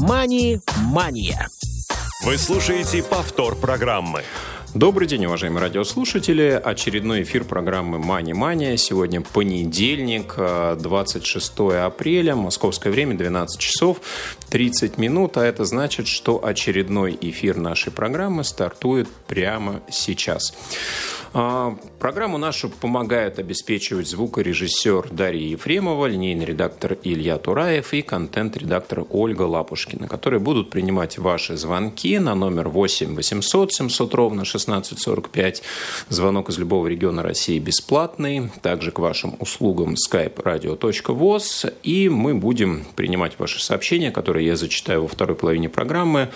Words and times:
«Мани-мания». 0.00 1.48
Вы 2.24 2.36
слушаете 2.36 3.02
повтор 3.02 3.56
программы. 3.56 4.22
Добрый 4.74 5.08
день, 5.08 5.24
уважаемые 5.24 5.62
радиослушатели. 5.62 6.60
Очередной 6.62 7.22
эфир 7.22 7.44
программы 7.44 7.98
«Мани 7.98 8.34
Мания». 8.34 8.76
Сегодня 8.76 9.22
понедельник, 9.22 10.34
26 10.36 11.52
э, 11.60 11.78
апреля, 11.78 12.34
московское 12.34 12.92
время, 12.92 13.16
12 13.16 13.58
часов 13.58 14.02
30 14.50 14.98
минут. 14.98 15.36
А 15.36 15.44
это 15.44 15.64
значит, 15.64 16.06
что 16.06 16.44
очередной 16.44 17.16
эфир 17.20 17.56
нашей 17.56 17.92
программы 17.92 18.44
стартует 18.44 19.08
прямо 19.26 19.80
сейчас. 19.90 20.54
А, 21.38 21.76
программу 21.98 22.38
нашу 22.38 22.70
помогают 22.70 23.38
обеспечивать 23.38 24.08
звукорежиссер 24.08 25.08
Дарья 25.10 25.48
Ефремова, 25.48 26.06
линейный 26.06 26.46
редактор 26.46 26.96
Илья 27.02 27.36
Тураев 27.36 27.92
и 27.92 28.00
контент-редактор 28.00 29.04
Ольга 29.10 29.42
Лапушкина, 29.42 30.08
которые 30.08 30.40
будут 30.40 30.70
принимать 30.70 31.18
ваши 31.18 31.58
звонки 31.58 32.18
на 32.18 32.34
номер 32.34 32.70
8 32.70 33.14
800 33.14 33.72
700 33.72 34.14
ровно 34.14 34.42
1645. 34.42 35.62
Звонок 36.08 36.48
из 36.48 36.56
любого 36.56 36.86
региона 36.86 37.22
России 37.22 37.58
бесплатный. 37.58 38.50
Также 38.62 38.90
к 38.90 38.98
вашим 38.98 39.36
услугам 39.38 39.94
skype 39.94 40.42
radio.voz. 40.42 41.74
И 41.82 42.08
мы 42.08 42.34
будем 42.34 42.86
принимать 42.94 43.38
ваши 43.38 43.62
сообщения, 43.62 44.10
которые 44.10 44.35
я 44.38 44.56
зачитаю 44.56 45.02
во 45.02 45.08
второй 45.08 45.36
половине 45.36 45.68
программы 45.68 46.30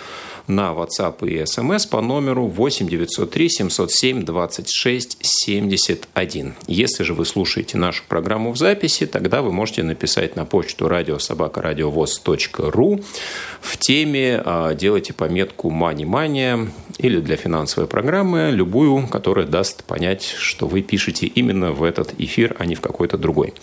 на 0.47 0.73
WhatsApp 0.73 1.27
и 1.27 1.43
SMS 1.43 1.89
по 1.89 2.01
номеру 2.01 2.47
8 2.47 2.87
903 2.87 3.49
707 3.49 4.23
26 4.23 5.17
71. 5.21 6.53
Если 6.67 7.03
же 7.03 7.13
вы 7.13 7.25
слушаете 7.25 7.77
нашу 7.77 8.03
программу 8.07 8.51
в 8.51 8.57
записи, 8.57 9.05
тогда 9.05 9.41
вы 9.41 9.51
можете 9.51 9.83
написать 9.83 10.35
на 10.35 10.45
почту 10.45 10.87
радиособакарадиовоз.ру 10.87 13.01
в 13.61 13.77
теме 13.77 14.41
а, 14.43 14.73
делайте 14.73 15.13
пометку 15.13 15.69
«Мани 15.69 16.05
Мания» 16.05 16.67
или 16.97 17.19
для 17.19 17.35
финансовой 17.35 17.87
программы, 17.87 18.49
любую, 18.51 19.07
которая 19.07 19.45
даст 19.45 19.83
понять, 19.83 20.23
что 20.23 20.67
вы 20.67 20.81
пишете 20.81 21.27
именно 21.27 21.71
в 21.71 21.83
этот 21.83 22.19
эфир, 22.19 22.55
а 22.59 22.65
не 22.65 22.75
в 22.75 22.81
какой-то 22.81 23.17
другой. 23.17 23.53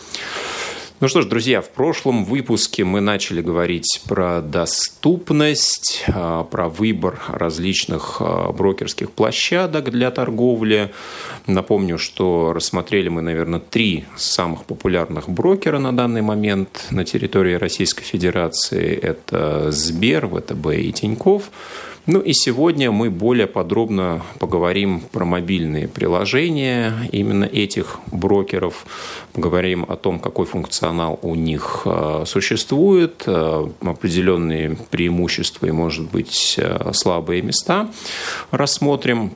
Ну 1.01 1.07
что 1.07 1.23
ж, 1.23 1.27
друзья, 1.27 1.63
в 1.63 1.71
прошлом 1.71 2.25
выпуске 2.25 2.83
мы 2.83 3.01
начали 3.01 3.41
говорить 3.41 4.03
про 4.09 4.41
доступность, 4.41 6.03
а, 6.09 6.43
про 6.43 6.69
выбор 6.69 7.21
различных 7.29 8.17
а, 8.19 8.51
брокерских 8.51 9.13
площадок 9.13 9.93
для 9.93 10.11
торговли. 10.11 10.91
Напомню, 11.47 11.99
что 11.99 12.53
рассмотрели 12.53 13.09
мы, 13.09 13.23
наверное, 13.23 13.61
три 13.61 14.07
самых 14.17 14.65
популярных 14.65 15.29
брокера 15.29 15.79
на 15.79 15.97
данный 15.97 16.23
момент 16.23 16.87
на 16.91 17.05
территории 17.05 17.55
Российской 17.55 18.03
Федерации. 18.03 18.93
Это 18.97 19.71
Сбер, 19.71 20.27
ВТБ 20.27 20.67
и 20.79 20.93
Тиньков. 20.93 21.53
Ну 22.11 22.21
и 22.21 22.33
сегодня 22.33 22.91
мы 22.91 23.11
более 23.11 23.47
подробно 23.47 24.23
поговорим 24.39 25.03
про 25.13 25.27
мобильные 25.27 25.89
приложения 25.89 26.95
именно 27.13 27.45
этих 27.45 28.01
брокеров, 28.11 28.87
поговорим 29.35 29.85
о 29.87 29.95
том, 29.97 30.19
какой 30.19 30.47
функционал 30.47 31.19
у 31.21 31.35
них 31.35 31.83
э, 31.85 32.23
существует, 32.25 33.25
э, 33.27 33.69
определенные 33.83 34.79
преимущества 34.91 35.67
и, 35.67 35.71
может 35.71 36.11
быть, 36.11 36.55
э, 36.57 36.93
слабые 36.95 37.43
места 37.43 37.91
рассмотрим. 38.53 39.33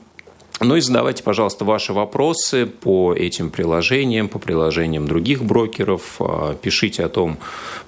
Ну 0.63 0.77
и 0.77 0.81
задавайте, 0.81 1.23
пожалуйста, 1.23 1.65
ваши 1.65 1.91
вопросы 1.91 2.65
по 2.65 3.13
этим 3.13 3.49
приложениям, 3.49 4.29
по 4.29 4.39
приложениям 4.39 5.07
других 5.07 5.43
брокеров. 5.43 6.15
А, 6.19 6.55
пишите 6.55 7.03
о 7.03 7.09
том, 7.09 7.37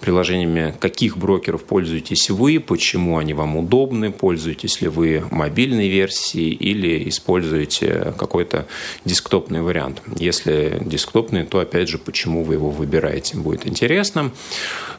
приложениями 0.02 0.76
каких 0.80 1.17
брокеров 1.17 1.64
пользуетесь 1.64 2.30
вы, 2.30 2.59
почему 2.59 3.17
они 3.17 3.34
вам 3.34 3.56
удобны, 3.56 4.12
пользуетесь 4.12 4.82
ли 4.82 4.90
вы 4.90 5.23
мобильной 5.32 5.88
версией 5.88 6.52
или 6.52 7.08
используете 7.08 8.14
какой-то 8.17 8.67
десктопный 9.05 9.61
вариант. 9.61 10.02
Если 10.17 10.78
десктопный, 10.82 11.45
то 11.45 11.60
опять 11.60 11.88
же, 11.88 11.98
почему 11.98 12.44
вы 12.44 12.55
его 12.55 12.70
выбираете, 12.72 13.38
будет 13.38 13.67
интересно. 13.67 14.32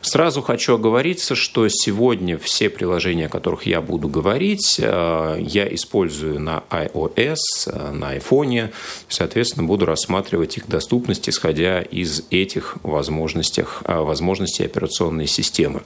Сразу 0.00 0.40
хочу 0.40 0.74
оговориться, 0.74 1.34
что 1.34 1.66
сегодня 1.68 2.38
все 2.38 2.70
приложения, 2.70 3.26
о 3.26 3.28
которых 3.28 3.66
я 3.66 3.80
буду 3.80 4.08
говорить, 4.08 4.80
а, 4.82 5.36
я 5.36 5.72
использую 5.74 6.40
на 6.40 6.62
iOS, 6.70 7.65
на 7.66 8.10
айфоне. 8.10 8.72
Соответственно, 9.08 9.66
буду 9.66 9.86
рассматривать 9.86 10.56
их 10.56 10.68
доступность, 10.68 11.28
исходя 11.28 11.80
из 11.80 12.24
этих 12.30 12.76
возможностей, 12.82 13.64
а, 13.84 14.02
возможностей 14.02 14.64
операционной 14.64 15.26
системы. 15.26 15.82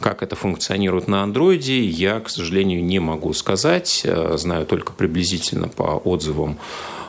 Как 0.00 0.22
это 0.22 0.36
функционирует 0.36 1.08
на 1.08 1.22
андроиде, 1.22 1.80
я, 1.80 2.20
к 2.20 2.30
сожалению, 2.30 2.84
не 2.84 2.98
могу 2.98 3.32
сказать. 3.32 4.02
А, 4.04 4.36
знаю 4.36 4.66
только 4.66 4.92
приблизительно 4.92 5.68
по 5.68 6.00
отзывам 6.04 6.58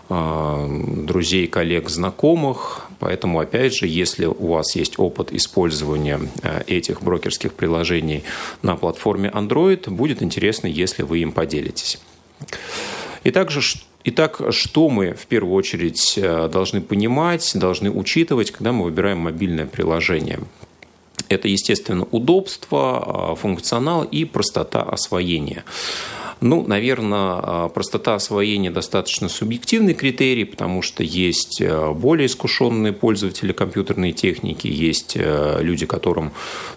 а, 0.09 0.67
друзей, 0.67 1.47
коллег, 1.47 1.89
знакомых. 1.89 2.87
Поэтому, 2.99 3.39
опять 3.39 3.75
же, 3.75 3.87
если 3.87 4.25
у 4.25 4.47
вас 4.47 4.75
есть 4.75 4.99
опыт 4.99 5.33
использования 5.33 6.19
этих 6.67 7.01
брокерских 7.01 7.53
приложений 7.53 8.23
на 8.61 8.75
платформе 8.75 9.31
Android, 9.33 9.89
будет 9.89 10.21
интересно, 10.21 10.67
если 10.67 11.01
вы 11.01 11.19
им 11.19 11.31
поделитесь. 11.31 11.99
И 13.23 13.31
также, 13.31 13.61
Итак, 14.03 14.41
что 14.49 14.89
мы 14.89 15.13
в 15.13 15.27
первую 15.27 15.53
очередь 15.53 16.17
э, 16.17 16.49
должны 16.51 16.81
понимать, 16.81 17.51
должны 17.53 17.91
учитывать, 17.91 18.49
когда 18.49 18.71
мы 18.71 18.85
выбираем 18.85 19.19
мобильное 19.19 19.67
приложение? 19.67 20.39
Это, 21.29 21.47
естественно, 21.47 22.07
удобство, 22.09 23.31
а, 23.31 23.35
функционал 23.35 24.03
и 24.03 24.25
простота 24.25 24.81
освоения. 24.81 25.63
Ну, 26.41 26.65
наверное, 26.65 27.39
а, 27.43 27.69
простота 27.69 28.15
освоения 28.15 28.71
достаточно 28.71 29.29
субъективный 29.29 29.93
критерий, 29.93 30.43
потому 30.43 30.81
что 30.81 31.03
есть 31.03 31.61
а, 31.61 31.93
более 31.93 32.25
искушенные 32.25 32.93
пользователи 32.93 33.53
компьютерной 33.53 34.11
техники, 34.11 34.65
есть 34.65 35.15
а, 35.19 35.59
люди, 35.61 35.85
которым, 35.85 36.31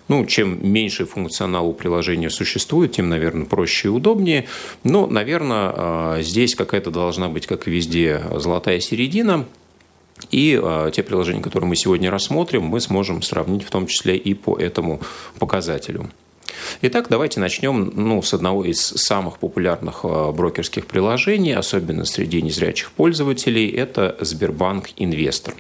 ну, 0.09 0.27
чем 0.27 0.59
меньше 0.71 1.07
функционал 1.07 1.67
у 1.67 1.73
приложения 1.73 2.29
существует, 2.29 2.93
тем, 2.93 3.09
наверное, 3.09 3.47
проще 3.47 3.89
и 3.89 3.91
удобнее. 3.91 4.45
Но, 4.83 5.07
наверное, 5.07 6.23
здесь 6.23 6.55
какая-то 6.55 6.91
должна 6.91 7.31
быть, 7.31 7.47
как 7.47 7.67
и 7.67 7.71
везде, 7.71 8.23
золотая 8.37 8.81
середина. 8.81 9.47
И 10.31 10.61
э, 10.63 10.91
те 10.93 11.03
приложения, 11.03 11.43
которые 11.43 11.69
мы 11.69 11.77
сегодня 11.77 12.11
рассмотрим, 12.11 12.63
мы 12.63 12.81
сможем 12.81 13.23
сравнить 13.23 13.65
в 13.65 13.71
том 13.71 13.87
числе 13.87 14.17
и 14.17 14.35
по 14.35 14.57
этому 14.57 15.01
показателю. 15.39 16.11
Итак, 16.82 17.06
давайте 17.09 17.41
начнем 17.41 17.92
ну, 17.94 18.22
с 18.22 18.34
одного 18.34 18.65
из 18.65 18.81
самых 18.81 19.38
популярных 19.38 20.00
э, 20.04 20.32
брокерских 20.32 20.87
приложений, 20.87 21.54
особенно 21.54 22.04
среди 22.04 22.42
незрячих 22.42 22.92
пользователей, 22.92 23.69
это 23.70 24.16
Сбербанк 24.20 24.91
Инвестор. 24.97 25.54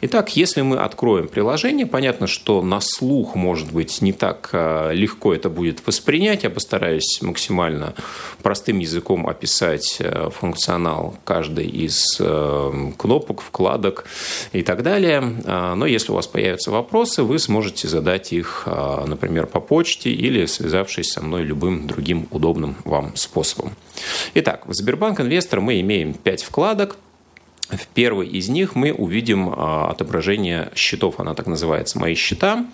Итак, 0.00 0.36
если 0.36 0.62
мы 0.62 0.78
откроем 0.78 1.28
приложение, 1.28 1.86
понятно, 1.86 2.26
что 2.26 2.62
на 2.62 2.80
слух, 2.80 3.34
может 3.34 3.72
быть, 3.72 4.00
не 4.02 4.12
так 4.12 4.50
э, 4.52 4.90
легко 4.94 5.34
это 5.34 5.48
будет 5.48 5.86
воспринять. 5.86 6.44
Я 6.44 6.50
постараюсь 6.50 7.20
максимально 7.20 7.94
простым 8.42 8.78
языком 8.78 9.26
описать 9.26 9.96
э, 10.00 10.30
функционал 10.30 11.16
каждой 11.24 11.66
из 11.66 12.20
кнопок, 12.96 13.42
вкладок 13.42 14.04
и 14.52 14.62
так 14.62 14.82
далее. 14.82 15.20
Но 15.20 15.86
если 15.86 16.12
у 16.12 16.14
вас 16.14 16.26
появятся 16.26 16.70
вопросы, 16.70 17.22
вы 17.22 17.38
сможете 17.38 17.88
задать 17.88 18.32
их, 18.32 18.66
например, 18.66 19.46
по 19.46 19.60
почте 19.60 20.10
или 20.18 20.46
связавшись 20.46 21.12
со 21.12 21.22
мной 21.22 21.44
любым 21.44 21.86
другим 21.86 22.28
удобным 22.30 22.76
вам 22.84 23.16
способом. 23.16 23.72
Итак, 24.34 24.66
в 24.66 24.74
Сбербанк 24.74 25.20
Инвестор 25.20 25.60
мы 25.60 25.80
имеем 25.80 26.14
5 26.14 26.42
вкладок. 26.42 26.96
В 27.70 27.86
первой 27.88 28.26
из 28.26 28.48
них 28.48 28.74
мы 28.74 28.92
увидим 28.92 29.52
а, 29.54 29.90
отображение 29.90 30.70
счетов, 30.74 31.20
она 31.20 31.34
так 31.34 31.46
называется 31.46 31.98
«Мои 31.98 32.14
счета». 32.14 32.66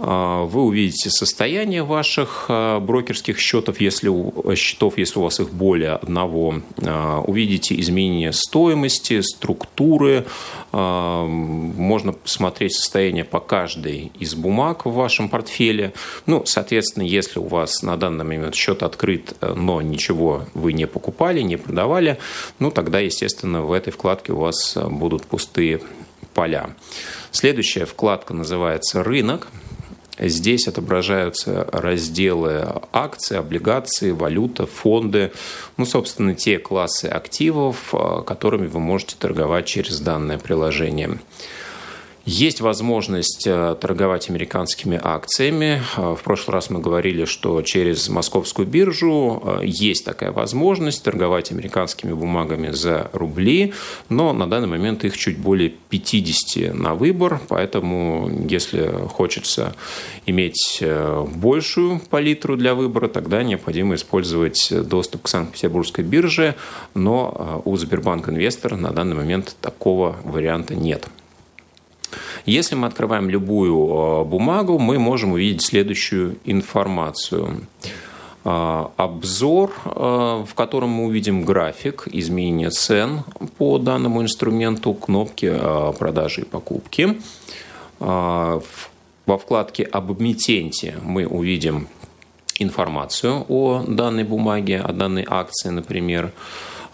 А, 0.00 0.44
вы 0.44 0.62
увидите 0.62 1.10
состояние 1.10 1.82
ваших 1.82 2.46
а, 2.48 2.80
брокерских 2.80 3.38
счетов, 3.38 3.80
если 3.80 4.08
у, 4.08 4.54
счетов, 4.54 4.98
если 4.98 5.18
у 5.18 5.22
вас 5.22 5.40
их 5.40 5.50
более 5.50 5.92
одного. 5.92 6.60
А, 6.82 7.20
увидите 7.20 7.78
изменения 7.80 8.32
стоимости, 8.32 9.20
структуры. 9.20 10.26
Можно 10.72 12.12
посмотреть 12.12 12.74
состояние 12.74 13.24
по 13.24 13.40
каждой 13.40 14.12
из 14.18 14.34
бумаг 14.34 14.84
в 14.84 14.92
вашем 14.92 15.28
портфеле. 15.28 15.94
Ну, 16.26 16.44
соответственно, 16.44 17.04
если 17.04 17.38
у 17.38 17.46
вас 17.46 17.82
на 17.82 17.96
данный 17.96 18.24
момент 18.24 18.54
счет 18.54 18.82
открыт, 18.82 19.34
но 19.40 19.80
ничего 19.80 20.44
вы 20.54 20.74
не 20.74 20.86
покупали, 20.86 21.40
не 21.40 21.56
продавали, 21.56 22.18
ну, 22.58 22.70
тогда, 22.70 23.00
естественно, 23.00 23.62
в 23.62 23.72
этой 23.72 23.92
вкладке 23.92 24.32
у 24.32 24.38
вас 24.38 24.76
будут 24.76 25.24
пустые 25.24 25.80
поля. 26.34 26.70
Следующая 27.30 27.86
вкладка 27.86 28.34
называется 28.34 29.02
«Рынок». 29.02 29.48
Здесь 30.18 30.66
отображаются 30.66 31.68
разделы 31.70 32.66
акции, 32.92 33.36
облигации, 33.36 34.10
валюта, 34.10 34.66
фонды, 34.66 35.32
ну, 35.76 35.86
собственно, 35.86 36.34
те 36.34 36.58
классы 36.58 37.06
активов, 37.06 37.94
а, 37.94 38.22
которыми 38.22 38.66
вы 38.66 38.80
можете 38.80 39.16
торговать 39.16 39.66
через 39.66 40.00
данное 40.00 40.38
приложение. 40.38 41.18
Есть 42.30 42.60
возможность 42.60 43.46
э, 43.46 43.74
торговать 43.80 44.28
американскими 44.28 45.00
акциями. 45.02 45.80
Э, 45.96 46.14
в 46.14 46.22
прошлый 46.22 46.52
раз 46.52 46.68
мы 46.68 46.78
говорили, 46.78 47.24
что 47.24 47.62
через 47.62 48.10
московскую 48.10 48.68
биржу 48.68 49.42
э, 49.42 49.60
есть 49.64 50.04
такая 50.04 50.30
возможность 50.30 51.02
торговать 51.02 51.52
американскими 51.52 52.12
бумагами 52.12 52.70
за 52.70 53.08
рубли, 53.14 53.72
но 54.10 54.34
на 54.34 54.46
данный 54.46 54.68
момент 54.68 55.06
их 55.06 55.16
чуть 55.16 55.38
более 55.38 55.70
50 55.70 56.74
на 56.74 56.94
выбор, 56.94 57.40
поэтому 57.48 58.30
если 58.46 58.92
хочется 59.08 59.74
иметь 60.26 60.82
большую 61.34 61.98
палитру 62.10 62.58
для 62.58 62.74
выбора, 62.74 63.08
тогда 63.08 63.42
необходимо 63.42 63.94
использовать 63.94 64.70
доступ 64.86 65.22
к 65.22 65.28
Санкт-Петербургской 65.28 66.04
бирже, 66.04 66.56
но 66.92 67.62
у 67.64 67.74
Сбербанк 67.78 68.28
Инвестор 68.28 68.76
на 68.76 68.90
данный 68.90 69.16
момент 69.16 69.56
такого 69.62 70.16
варианта 70.24 70.74
нет. 70.74 71.08
Если 72.46 72.74
мы 72.74 72.86
открываем 72.86 73.28
любую 73.28 73.74
э, 73.74 74.24
бумагу, 74.24 74.78
мы 74.78 74.98
можем 74.98 75.32
увидеть 75.32 75.64
следующую 75.64 76.36
информацию. 76.44 77.66
Э, 78.44 78.86
обзор, 78.96 79.72
э, 79.84 80.44
в 80.46 80.54
котором 80.54 80.90
мы 80.90 81.04
увидим 81.06 81.44
график 81.44 82.08
изменения 82.10 82.70
цен 82.70 83.24
по 83.58 83.78
данному 83.78 84.22
инструменту, 84.22 84.94
кнопки 84.94 85.52
продажи 85.98 86.42
и 86.42 86.44
покупки. 86.44 87.20
Во 88.00 89.36
вкладке 89.36 89.82
«Об 89.82 90.12
эмитенте» 90.12 90.96
мы 91.02 91.26
увидим 91.26 91.88
информацию 92.58 93.44
о 93.48 93.84
данной 93.86 94.24
бумаге, 94.24 94.80
о 94.80 94.92
данной 94.92 95.26
акции, 95.28 95.70
например. 95.70 96.26
А, 96.26 96.30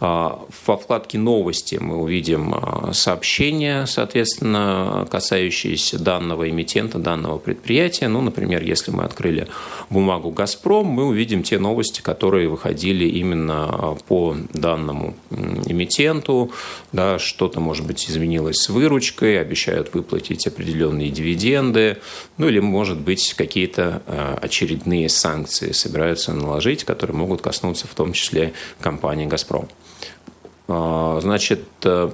во 0.04 0.76
вкладке 0.76 1.18
«Новости» 1.18 1.76
мы 1.76 1.96
увидим 1.96 2.54
а, 2.54 2.92
сообщения, 2.92 3.86
соответственно, 3.86 5.08
касающиеся 5.10 5.98
данного 5.98 6.50
эмитента, 6.50 6.98
данного 6.98 7.38
предприятия. 7.38 8.08
Ну, 8.08 8.20
например, 8.20 8.62
если 8.62 8.90
мы 8.90 9.04
открыли 9.04 9.48
бумагу 9.88 10.30
«Газпром», 10.30 10.86
мы 10.86 11.06
увидим 11.06 11.42
те 11.42 11.58
новости, 11.58 12.02
которые 12.02 12.48
выходили 12.48 13.06
именно 13.06 13.64
а, 13.64 13.96
по 14.06 14.36
данному 14.52 15.14
эмитенту. 15.30 16.52
Да, 16.92 17.18
что-то, 17.18 17.60
может 17.60 17.86
быть, 17.86 18.08
изменилось 18.08 18.56
с 18.56 18.68
выручкой, 18.68 19.40
обещают 19.40 19.94
выплатить 19.94 20.46
определенные 20.46 21.08
дивиденды, 21.08 21.98
ну 22.36 22.48
или, 22.48 22.60
может 22.60 22.98
быть, 22.98 23.34
какие-то 23.34 24.02
очередные 24.42 25.08
санкции 25.08 25.72
собираются 25.72 26.32
наложить, 26.32 26.84
которые 26.84 27.16
могут 27.16 27.40
коснуться 27.40 27.86
в 27.86 27.94
том 27.94 28.12
числе 28.12 28.52
компании 28.80 29.26
«Газпром». 29.26 29.68
А, 30.68 31.18
значит, 31.20 31.64
э, 31.84 32.10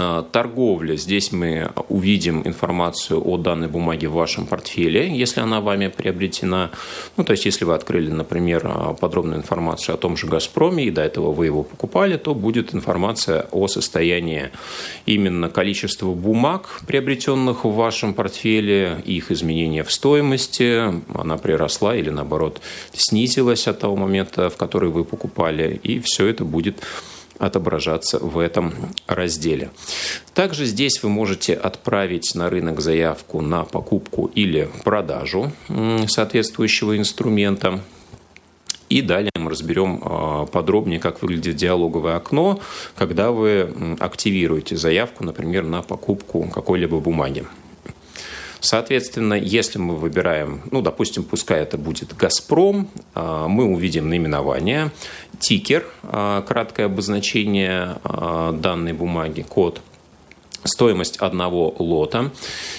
а, 0.00 0.22
торговля. 0.22 0.94
Здесь 0.94 1.32
мы 1.32 1.72
увидим 1.88 2.46
информацию 2.46 3.20
о 3.20 3.36
данной 3.36 3.66
бумаге 3.66 4.06
в 4.06 4.12
вашем 4.12 4.46
портфеле, 4.46 5.12
если 5.12 5.40
она 5.40 5.60
вами 5.60 5.88
приобретена. 5.88 6.70
Ну, 7.16 7.24
то 7.24 7.32
есть, 7.32 7.46
если 7.46 7.64
вы 7.64 7.74
открыли, 7.74 8.08
например, 8.08 8.62
а, 8.64 8.94
подробную 8.94 9.38
информацию 9.38 9.96
о 9.96 9.98
том 9.98 10.16
же 10.16 10.28
«Газпроме», 10.28 10.84
и 10.84 10.92
до 10.92 11.02
этого 11.02 11.32
вы 11.32 11.46
его 11.46 11.64
покупали, 11.64 12.16
то 12.16 12.32
будет 12.36 12.76
информация 12.76 13.48
о 13.50 13.66
состоянии 13.66 14.50
именно 15.04 15.48
количества 15.48 16.14
бумаг, 16.14 16.80
приобретенных 16.86 17.64
в 17.64 17.74
вашем 17.74 18.14
портфеле, 18.14 19.02
их 19.04 19.32
изменения 19.32 19.82
в 19.82 19.90
стоимости, 19.90 20.94
она 21.12 21.38
приросла 21.38 21.96
или, 21.96 22.10
наоборот, 22.10 22.60
снизилась 22.92 23.66
от 23.66 23.80
того 23.80 23.96
момента, 23.96 24.48
в 24.48 24.56
который 24.56 24.90
вы 24.90 25.04
покупали, 25.04 25.80
и 25.82 25.98
все 25.98 26.26
это 26.28 26.44
будет 26.44 26.84
отображаться 27.38 28.18
в 28.18 28.38
этом 28.38 28.74
разделе. 29.06 29.70
Также 30.34 30.64
здесь 30.64 31.02
вы 31.02 31.08
можете 31.08 31.54
отправить 31.54 32.34
на 32.34 32.50
рынок 32.50 32.80
заявку 32.80 33.40
на 33.40 33.64
покупку 33.64 34.26
или 34.34 34.68
продажу 34.84 35.52
соответствующего 36.06 36.96
инструмента. 36.96 37.80
И 38.88 39.02
далее 39.02 39.30
мы 39.36 39.50
разберем 39.50 40.00
а, 40.02 40.46
подробнее, 40.46 40.98
как 40.98 41.20
выглядит 41.20 41.56
диалоговое 41.56 42.16
окно, 42.16 42.58
когда 42.96 43.32
вы 43.32 43.96
активируете 44.00 44.76
заявку, 44.76 45.24
например, 45.24 45.64
на 45.64 45.82
покупку 45.82 46.48
какой-либо 46.50 46.98
бумаги. 46.98 47.44
Соответственно, 48.60 49.34
если 49.34 49.78
мы 49.78 49.96
выбираем, 49.96 50.62
ну, 50.70 50.82
допустим, 50.82 51.22
пускай 51.22 51.60
это 51.60 51.78
будет 51.78 52.14
«Газпром», 52.16 52.88
а, 53.14 53.46
мы 53.48 53.64
увидим 53.64 54.08
наименование, 54.08 54.90
тикер, 55.38 55.86
а, 56.02 56.42
краткое 56.42 56.86
обозначение 56.86 57.98
а, 58.02 58.52
данной 58.52 58.92
бумаги, 58.92 59.42
код, 59.42 59.80
стоимость 60.64 61.18
одного 61.18 61.74
лота. 61.78 62.32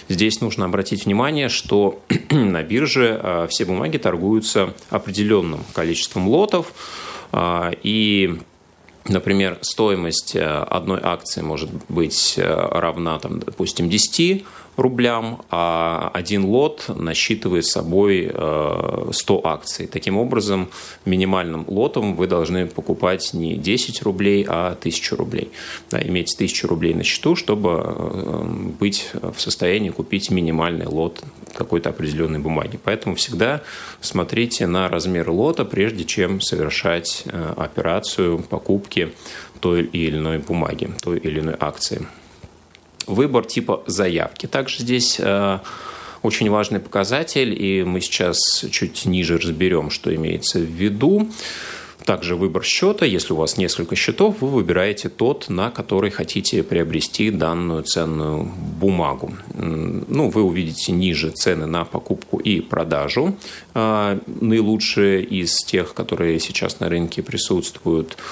Здесь 0.10 0.42
нужно 0.42 0.66
обратить 0.66 1.06
внимание, 1.06 1.48
что 1.48 2.02
на 2.30 2.62
бирже 2.62 3.48
все 3.50 3.64
бумаги 3.66 3.98
торгуются 3.98 4.74
определенным 4.90 5.64
количеством 5.74 6.28
лотов, 6.28 6.74
и 7.34 8.40
Например, 9.08 9.58
стоимость 9.62 10.36
одной 10.36 11.00
акции 11.02 11.42
может 11.42 11.72
быть 11.88 12.36
равна, 12.38 13.18
там, 13.18 13.40
допустим, 13.40 13.90
10 13.90 14.46
рублям, 14.80 15.42
а 15.50 16.12
один 16.14 16.46
лот 16.46 16.86
насчитывает 16.88 17.66
собой 17.66 18.30
100 18.30 19.36
э, 19.36 19.42
акций. 19.44 19.88
Таким 19.88 20.18
образом, 20.18 20.70
минимальным 21.06 21.66
лотом 21.68 22.16
вы 22.16 22.28
должны 22.28 22.68
покупать 22.68 23.34
не 23.34 23.56
10 23.56 24.02
рублей, 24.04 24.46
а 24.48 24.72
1000 24.80 25.16
рублей. 25.16 25.52
Да, 25.90 26.02
иметь 26.02 26.34
1000 26.34 26.68
рублей 26.68 26.94
на 26.94 27.04
счету, 27.04 27.36
чтобы 27.36 27.70
э, 27.84 28.44
быть 28.80 29.12
в 29.14 29.40
состоянии 29.40 29.90
купить 29.90 30.31
минимальный 30.31 30.88
лот 30.88 31.24
какой-то 31.54 31.90
определенной 31.90 32.40
бумаги. 32.40 32.80
Поэтому 32.84 33.16
всегда 33.16 33.62
смотрите 34.02 34.68
на 34.68 34.88
размер 34.90 35.30
лота, 35.30 35.66
прежде 35.66 36.06
чем 36.06 36.42
совершать 36.42 37.24
э, 37.25 37.54
операцию 37.58 38.40
покупки 38.40 39.12
той 39.60 39.84
или 39.84 40.18
иной 40.18 40.38
бумаги, 40.38 40.90
той 41.02 41.18
или 41.18 41.40
иной 41.40 41.56
акции 41.60 42.08
выбор 43.10 43.46
типа 43.46 43.84
заявки. 43.88 44.46
Также 44.46 44.80
здесь 44.80 45.18
э, 45.20 45.60
очень 46.22 46.50
важный 46.50 46.80
показатель, 46.80 47.56
и 47.62 47.84
мы 47.84 48.02
сейчас 48.02 48.38
чуть 48.72 49.06
ниже 49.06 49.38
разберем, 49.38 49.90
что 49.90 50.14
имеется 50.14 50.60
в 50.60 50.64
виду. 50.64 51.30
Также 52.06 52.36
выбор 52.36 52.64
счета. 52.64 53.06
Если 53.06 53.34
у 53.34 53.36
вас 53.36 53.58
несколько 53.58 53.96
счетов, 53.96 54.38
вы 54.42 54.48
выбираете 54.48 55.10
тот, 55.10 55.50
на 55.50 55.70
который 55.70 56.10
хотите 56.10 56.64
приобрести 56.64 57.30
данную 57.30 57.84
ценную 57.84 58.52
бумагу. 58.80 59.34
Ну, 59.54 60.30
вы 60.30 60.42
увидите 60.42 60.92
ниже 60.92 61.30
цены 61.32 61.66
на 61.66 61.84
покупку 61.84 62.38
и 62.38 62.62
продажу. 62.62 63.36
Э, 63.75 64.20
наилучшие 64.28 65.24
из 65.24 65.58
тех, 65.63 65.94
которые 65.94 66.39
сейчас 66.39 66.80
на 66.80 66.89
рынке 66.89 67.22
присутствуют– 67.22 68.18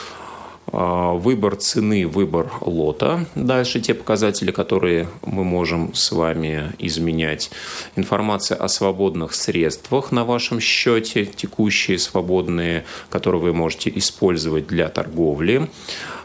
выбор 0.71 1.55
цены, 1.55 2.07
выбор 2.07 2.51
лота. 2.61 3.25
Дальше 3.35 3.79
те 3.79 3.93
показатели, 3.93 4.51
которые 4.51 5.07
мы 5.25 5.43
можем 5.43 5.93
с 5.93 6.11
вами 6.11 6.73
изменять. 6.79 7.49
Информация 7.95 8.57
о 8.57 8.67
свободных 8.67 9.33
средствах 9.33 10.11
на 10.11 10.25
вашем 10.25 10.59
счете, 10.59 11.25
текущие 11.25 11.97
свободные, 11.99 12.85
которые 13.09 13.41
вы 13.41 13.53
можете 13.53 13.91
использовать 13.95 14.67
для 14.67 14.89
торговли. 14.89 15.69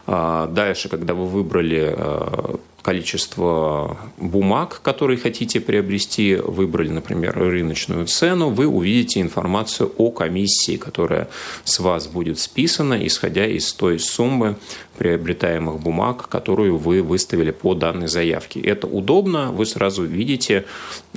А, 0.05 0.47
дальше, 0.47 0.89
когда 0.89 1.13
вы 1.13 1.25
выбрали 1.25 1.93
а, 1.95 2.59
количество 2.83 3.97
бумаг, 4.17 4.81
которые 4.83 5.17
хотите 5.17 5.61
приобрести, 5.61 6.35
выбрали, 6.35 6.89
например, 6.89 7.33
рыночную 7.35 8.05
цену, 8.05 8.49
вы 8.49 8.67
увидите 8.67 9.21
информацию 9.21 9.91
о 9.97 10.11
комиссии, 10.11 10.75
которая 10.75 11.29
с 11.63 11.79
вас 11.79 12.07
будет 12.07 12.39
списана, 12.39 12.95
исходя 13.07 13.47
из 13.47 13.73
той 13.73 13.99
суммы 13.99 14.57
приобретаемых 14.97 15.79
бумаг, 15.79 16.27
которую 16.27 16.77
вы 16.77 17.01
выставили 17.01 17.51
по 17.51 17.73
данной 17.73 18.07
заявке. 18.07 18.59
Это 18.59 18.85
удобно, 18.85 19.51
вы 19.51 19.65
сразу 19.65 20.03
видите, 20.03 20.65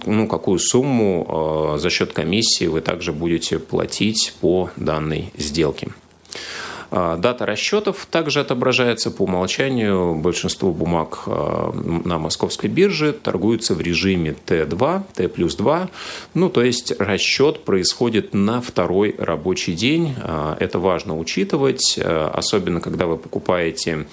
ну, 0.07 0.29
какую 0.29 0.61
сумму 0.61 1.75
э, 1.75 1.79
за 1.79 1.91
счет 1.91 2.13
комиссии 2.13 2.67
вы 2.67 2.81
также 2.81 3.13
будете 3.13 3.59
платить 3.59 4.35
по 4.41 4.71
данной 4.77 5.33
сделке. 5.37 5.89
А, 6.91 7.17
дата 7.17 7.47
расчетов 7.47 8.07
также 8.11 8.41
отображается 8.41 9.11
по 9.11 9.23
умолчанию. 9.23 10.15
Большинство 10.15 10.73
бумаг 10.73 11.23
а, 11.27 11.73
на 11.73 12.19
московской 12.19 12.71
бирже 12.71 13.13
торгуются 13.13 13.75
в 13.75 13.81
режиме 13.81 14.37
Т2, 14.47 15.03
Т 15.15 15.29
плюс 15.29 15.57
2. 15.57 15.89
Ну, 16.35 16.49
то 16.49 16.63
есть 16.63 16.93
расчет 16.99 17.65
происходит 17.65 18.35
на 18.35 18.61
второй 18.61 19.15
рабочий 19.19 19.73
день. 19.73 20.15
А, 20.23 20.57
это 20.61 20.79
важно 20.79 21.19
учитывать, 21.19 21.99
особенно 21.99 22.81
когда 22.81 23.07
вы 23.07 23.17
покупаете 23.17 24.07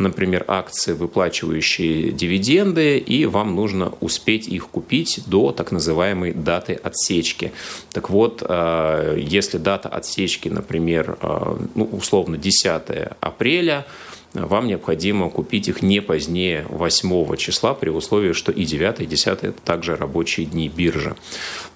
например, 0.00 0.44
акции, 0.48 0.92
выплачивающие 0.92 2.10
дивиденды, 2.10 2.98
и 2.98 3.26
вам 3.26 3.54
нужно 3.54 3.92
успеть 4.00 4.48
их 4.48 4.68
купить 4.68 5.20
до 5.26 5.52
так 5.52 5.72
называемой 5.72 6.32
даты 6.32 6.74
отсечки. 6.82 7.52
Так 7.92 8.10
вот, 8.10 8.42
э, 8.46 9.16
если 9.18 9.58
дата 9.58 9.88
отсечки, 9.88 10.48
например, 10.48 11.18
э, 11.20 11.56
ну, 11.74 11.84
условно 11.84 12.36
10 12.36 13.12
апреля, 13.20 13.86
вам 14.34 14.66
необходимо 14.66 15.28
купить 15.28 15.68
их 15.68 15.82
не 15.82 16.00
позднее 16.00 16.64
8 16.68 17.36
числа, 17.36 17.74
при 17.74 17.90
условии, 17.90 18.32
что 18.32 18.52
и 18.52 18.64
9, 18.64 19.00
и 19.00 19.06
10– 19.06 19.26
это 19.42 19.52
также 19.64 19.96
рабочие 19.96 20.46
дни 20.46 20.68
биржи. 20.68 21.16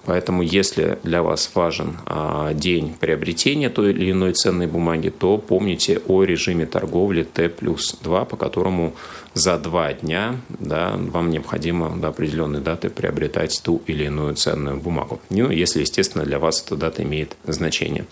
Поэтому, 0.05 0.41
если 0.43 0.99
для 1.03 1.23
вас 1.23 1.51
важен 1.55 1.97
а, 2.05 2.53
день 2.53 2.95
приобретения 2.99 3.69
той 3.69 3.91
или 3.91 4.11
иной 4.11 4.33
ценной 4.33 4.67
бумаги, 4.67 5.09
то 5.09 5.37
помните 5.37 6.01
о 6.07 6.23
режиме 6.23 6.65
торговли 6.65 7.23
Т 7.23 7.49
плюс 7.49 7.97
2, 8.01 8.25
по 8.25 8.37
которому 8.37 8.93
за 9.35 9.57
два 9.57 9.91
дня 9.93 10.37
да, 10.47 10.93
вам 10.97 11.29
необходимо 11.29 11.95
до 11.97 12.07
определенной 12.07 12.61
даты 12.61 12.89
приобретать 12.89 13.61
ту 13.63 13.81
или 13.85 14.05
иную 14.05 14.35
ценную 14.35 14.77
бумагу. 14.77 15.19
Ну, 15.29 15.51
если, 15.51 15.81
естественно, 15.81 16.23
для 16.23 16.39
вас 16.39 16.63
эта 16.65 16.77
дата 16.77 17.03
имеет 17.03 17.35
значение. 17.45 18.05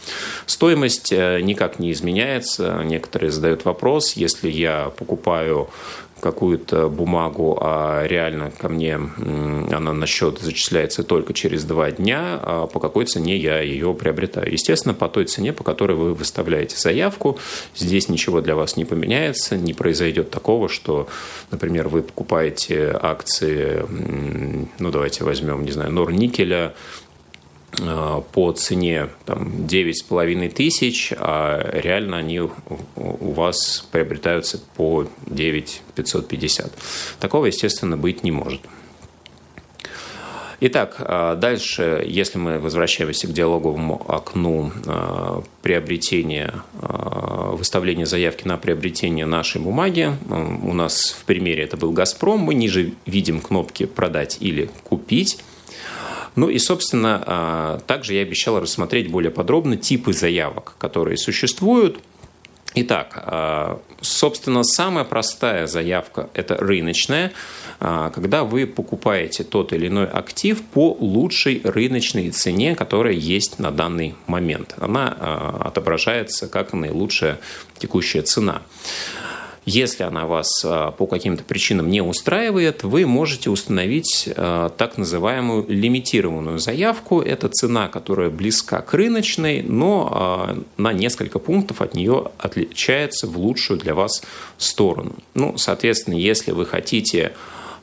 Стоимость 0.46 1.14
э, 1.14 1.40
никак 1.42 1.80
не 1.80 1.94
изменяется. 1.94 2.82
Некоторые 2.84 3.32
задают 3.32 3.64
вопрос, 3.64 4.14
если 4.14 4.33
я 4.42 4.92
покупаю 4.98 5.70
какую-то 6.24 6.88
бумагу, 6.88 7.58
а 7.62 8.08
реально 8.08 8.50
ко 8.50 8.70
мне 8.70 8.96
она 8.96 9.92
на 9.92 10.06
счет 10.08 10.40
зачисляется 10.40 11.04
только 11.04 11.34
через 11.34 11.66
два 11.66 11.92
дня, 11.92 12.40
а 12.42 12.68
по 12.68 12.80
какой 12.80 13.06
цене 13.06 13.36
я 13.36 13.60
ее 13.60 13.94
приобретаю. 13.94 14.50
Естественно, 14.52 14.94
по 14.94 15.10
той 15.10 15.26
цене, 15.26 15.52
по 15.52 15.66
которой 15.66 15.98
вы 15.98 16.14
выставляете 16.14 16.78
заявку, 16.78 17.38
здесь 17.76 18.08
ничего 18.08 18.40
для 18.40 18.56
вас 18.56 18.78
не 18.78 18.86
поменяется, 18.86 19.58
не 19.58 19.74
произойдет 19.74 20.32
такого, 20.32 20.70
что, 20.70 21.10
например, 21.52 21.90
вы 21.90 22.02
покупаете 22.02 22.98
акции, 23.02 23.86
ну 24.80 24.92
давайте 24.92 25.26
возьмем, 25.26 25.66
не 25.66 25.72
знаю, 25.72 25.92
Норникеля, 25.92 26.74
по 28.34 28.52
цене 28.52 29.10
там, 29.26 29.66
9,5 29.66 30.50
тысяч, 30.50 31.14
а 31.18 31.70
реально 31.74 32.18
они 32.18 32.42
у 32.42 33.32
вас 33.32 33.88
приобретаются 33.92 34.60
по 34.76 35.08
9 35.28 35.82
550. 35.96 36.72
Такого, 37.20 37.48
естественно, 37.48 37.98
быть 37.98 38.24
не 38.24 38.32
может. 38.32 38.62
Итак, 40.66 40.96
э, 41.00 41.36
дальше, 41.38 42.06
если 42.08 42.38
мы 42.38 42.58
возвращаемся 42.58 43.28
к 43.28 43.34
диалоговому 43.34 44.02
окну 44.08 44.72
э, 44.86 45.42
приобретения, 45.62 46.54
выставления 46.82 48.06
заявки 48.06 48.48
на 48.48 48.58
приобретение 48.58 49.26
нашей 49.26 49.60
бумаги, 49.62 50.14
у 50.30 50.74
нас 50.74 51.18
в 51.20 51.26
примере 51.26 51.64
это 51.64 51.76
был 51.78 51.92
«Газпром», 51.92 52.40
мы 52.40 52.54
ниже 52.54 52.94
видим 53.06 53.42
кнопки 53.42 53.86
«Продать» 53.86 54.38
или 54.40 54.70
«Купить». 54.84 55.38
Ну 56.36 56.50
и, 56.50 56.58
собственно, 56.58 57.24
а, 57.26 57.80
также 57.86 58.16
я 58.16 58.22
обещал 58.22 58.60
рассмотреть 58.60 59.10
более 59.10 59.32
подробно 59.32 59.78
типы 59.78 60.14
заявок, 60.14 60.76
которые 60.80 61.18
существуют. 61.18 62.00
Итак, 62.76 63.14
а, 63.28 63.82
собственно, 64.02 64.64
самая 64.64 65.04
простая 65.04 65.68
заявка– 65.68 66.30
это 66.34 66.58
рыночная, 66.58 67.32
а, 67.80 68.10
когда 68.10 68.44
вы 68.44 68.66
покупаете 68.66 69.44
тот 69.44 69.74
или 69.74 69.88
иной 69.88 70.08
актив 70.08 70.60
по 70.74 70.98
лучшей 71.00 71.62
рыночной 71.64 72.32
цене, 72.32 72.76
которая 72.76 73.14
есть 73.14 73.60
на 73.60 73.70
данный 73.70 74.16
момент. 74.26 74.74
Она 74.80 75.10
отображается 75.60 76.48
как 76.48 76.74
наилучшая 76.74 77.40
текущая 77.78 78.24
цена. 78.24 78.64
Если 79.66 80.04
она 80.04 80.26
вас 80.26 80.50
а, 80.66 80.92
по 80.92 81.08
каким-то 81.08 81.44
причинам 81.44 81.90
не 81.90 82.02
устраивает, 82.02 82.84
вы 82.84 83.06
можете 83.06 83.50
установить 83.50 84.30
а, 84.36 84.70
так 84.70 84.98
называемую 84.98 85.66
лимитированную 85.70 86.60
заявку. 86.60 87.22
Это 87.22 87.48
цена, 87.48 87.88
которая 87.88 88.30
близка 88.30 88.82
к 88.82 88.94
рыночной, 88.94 89.64
но 89.64 90.10
а, 90.12 90.58
на 90.78 90.92
несколько 90.92 91.40
пунктов 91.40 91.82
от 91.82 91.96
нее 91.96 92.32
отличается 92.38 93.28
в 93.28 93.38
лучшую 93.38 93.80
для 93.80 93.96
вас 93.96 94.22
сторону. 94.58 95.16
Ну, 95.34 95.58
соответственно, 95.58 96.16
если 96.16 96.52
вы 96.52 96.66
хотите 96.66 97.34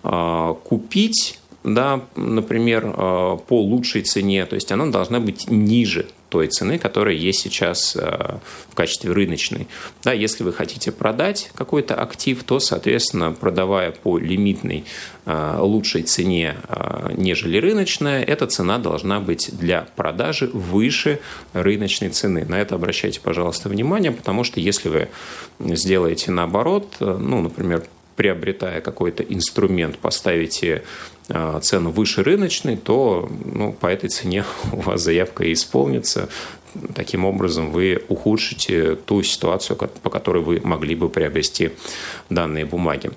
купить 0.02 1.38
да, 1.62 2.00
например, 2.16 2.90
по 2.90 3.60
лучшей 3.62 4.00
цене, 4.00 4.46
то 4.46 4.54
есть 4.54 4.72
она 4.72 4.87
должна 4.87 5.20
быть 5.20 5.50
ниже 5.50 6.06
той 6.30 6.46
цены, 6.46 6.78
которая 6.78 7.14
есть 7.14 7.40
сейчас 7.40 7.94
э, 7.96 8.38
в 8.70 8.75
качестве 8.75 9.12
рыночной. 9.12 9.66
Да, 10.02 10.12
если 10.12 10.44
вы 10.44 10.52
хотите 10.52 10.92
продать 10.92 11.50
какой-то 11.54 11.94
актив, 11.94 12.42
то, 12.44 12.60
соответственно, 12.60 13.32
продавая 13.32 13.90
по 13.90 14.16
лимитной 14.16 14.84
э, 15.26 15.56
лучшей 15.58 16.02
цене, 16.02 16.56
э, 16.68 17.12
нежели 17.16 17.58
рыночная, 17.58 18.22
эта 18.22 18.46
цена 18.46 18.78
должна 18.78 19.20
быть 19.20 19.50
для 19.52 19.88
продажи 19.96 20.49
выше 20.52 21.20
рыночной 21.52 22.10
цены. 22.10 22.46
На 22.46 22.60
это 22.60 22.76
обращайте, 22.76 23.20
пожалуйста, 23.20 23.68
внимание, 23.68 24.12
потому 24.12 24.44
что 24.44 24.60
если 24.60 24.88
вы 24.88 25.08
сделаете 25.58 26.30
наоборот, 26.30 26.96
ну, 27.00 27.42
например, 27.42 27.84
приобретая 28.20 28.82
какой-то 28.82 29.22
инструмент, 29.22 29.96
поставите 29.96 30.82
а, 31.30 31.58
цену 31.60 31.90
выше 31.90 32.22
рыночной, 32.22 32.76
то 32.76 33.30
ну, 33.46 33.72
по 33.72 33.86
этой 33.86 34.10
цене 34.10 34.44
у 34.74 34.82
вас 34.82 35.00
заявка 35.00 35.44
и 35.44 35.54
исполнится. 35.54 36.28
Таким 36.94 37.24
образом, 37.24 37.70
вы 37.70 38.02
ухудшите 38.08 38.96
ту 38.96 39.22
ситуацию, 39.22 39.78
по 39.78 40.10
которой 40.10 40.42
вы 40.42 40.60
могли 40.62 40.94
бы 40.94 41.08
приобрести 41.08 41.70
данные 42.28 42.66
бумаги. 42.66 43.10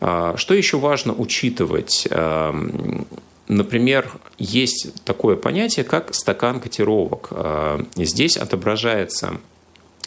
А, 0.00 0.36
что 0.36 0.54
еще 0.54 0.78
важно 0.78 1.12
учитывать? 1.12 2.06
А, 2.12 2.54
например, 3.48 4.12
есть 4.38 5.02
такое 5.02 5.34
понятие, 5.34 5.84
как 5.84 6.14
стакан 6.14 6.60
котировок. 6.60 7.32
Здесь 7.96 8.36
отображается 8.36 9.40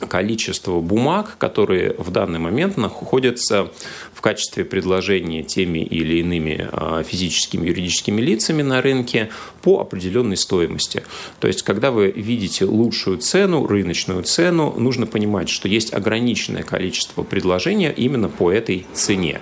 количество 0.08 0.80
бумаг, 0.80 1.38
которые 1.38 1.96
в 1.98 2.12
данный 2.12 2.40
момент 2.40 2.78
находятся 2.78 3.72
в 4.14 4.22
качестве 4.22 4.66
предложения 4.66 5.44
теми 5.44 5.80
или 5.80 6.20
иными 6.20 6.70
а, 6.72 7.04
физическими 7.04 7.68
юридическими 7.68 8.22
лицами 8.22 8.62
на 8.62 8.82
рынке 8.82 9.30
по 9.62 9.80
определенной 9.80 10.38
стоимости. 10.38 11.04
То 11.40 11.48
есть, 11.48 11.64
когда 11.64 11.92
вы 11.92 12.12
видите 12.12 12.66
лучшую 12.66 13.18
цену, 13.18 13.66
рыночную 13.68 14.24
цену, 14.24 14.74
нужно 14.78 15.06
понимать, 15.06 15.50
что 15.50 15.68
есть 15.68 15.94
ограниченное 15.94 16.64
количество 16.64 17.24
предложения 17.24 17.92
именно 17.92 18.30
по 18.30 18.52
этой 18.52 18.86
цене. 18.94 19.42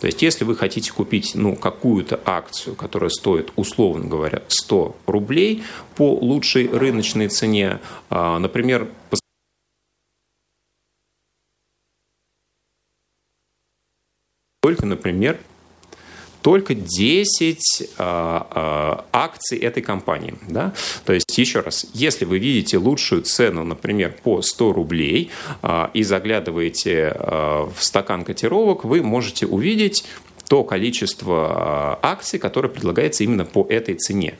То 0.00 0.06
есть, 0.06 0.22
если 0.22 0.44
вы 0.44 0.56
хотите 0.56 0.92
купить 0.92 1.32
ну, 1.34 1.56
какую-то 1.56 2.20
акцию, 2.24 2.74
которая 2.74 3.10
стоит, 3.10 3.52
условно 3.56 4.06
говоря, 4.06 4.42
100 4.48 4.96
рублей 5.06 5.62
по 5.96 6.14
лучшей 6.14 6.68
рыночной 6.68 7.28
цене, 7.28 7.80
а, 8.10 8.38
например, 8.38 8.88
только, 14.68 14.84
например, 14.84 15.38
только 16.42 16.74
10 16.74 17.88
а, 17.96 18.46
а, 18.50 19.04
акций 19.14 19.56
этой 19.56 19.82
компании. 19.82 20.34
Да? 20.46 20.74
То 21.06 21.14
есть, 21.14 21.38
еще 21.38 21.60
раз, 21.60 21.86
если 21.94 22.26
вы 22.26 22.38
видите 22.38 22.76
лучшую 22.76 23.22
цену, 23.22 23.64
например, 23.64 24.14
по 24.22 24.42
100 24.42 24.72
рублей 24.74 25.30
а, 25.62 25.90
и 25.94 26.02
заглядываете 26.02 27.16
в 27.18 27.76
стакан 27.78 28.24
котировок, 28.24 28.84
вы 28.84 29.02
можете 29.02 29.46
увидеть 29.46 30.04
то 30.48 30.64
количество 30.64 31.46
а, 31.50 31.98
акций, 32.02 32.38
которое 32.38 32.68
предлагается 32.68 33.22
именно 33.22 33.44
по 33.44 33.66
этой 33.68 33.94
цене. 33.94 34.34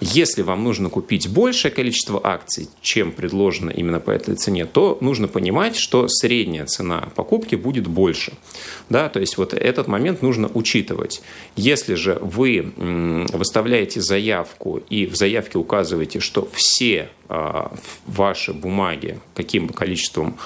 Если 0.00 0.42
вам 0.42 0.64
нужно 0.64 0.88
купить 0.88 1.28
большее 1.28 1.72
количество 1.72 2.20
акций, 2.22 2.68
чем 2.80 3.12
предложено 3.12 3.70
именно 3.70 4.00
по 4.00 4.10
этой 4.10 4.36
цене, 4.36 4.64
то 4.64 4.96
нужно 5.00 5.28
понимать, 5.28 5.76
что 5.76 6.06
средняя 6.08 6.66
цена 6.66 7.08
покупки 7.16 7.56
будет 7.56 7.88
больше. 7.88 8.32
Да, 8.88 9.08
то 9.08 9.20
есть 9.20 9.38
вот 9.38 9.52
этот 9.52 9.88
момент 9.88 10.22
нужно 10.22 10.50
учитывать. 10.54 11.22
Если 11.56 11.94
же 11.94 12.18
вы 12.20 12.72
выставляете 13.32 14.00
заявку 14.00 14.80
и 14.88 15.06
в 15.06 15.16
заявке 15.16 15.58
указываете, 15.58 16.20
что 16.20 16.48
все 16.52 17.08
а, 17.28 17.72
ваши 18.06 18.52
бумаги, 18.52 19.18
каким 19.34 19.66
бы 19.66 19.74
количеством 19.74 20.36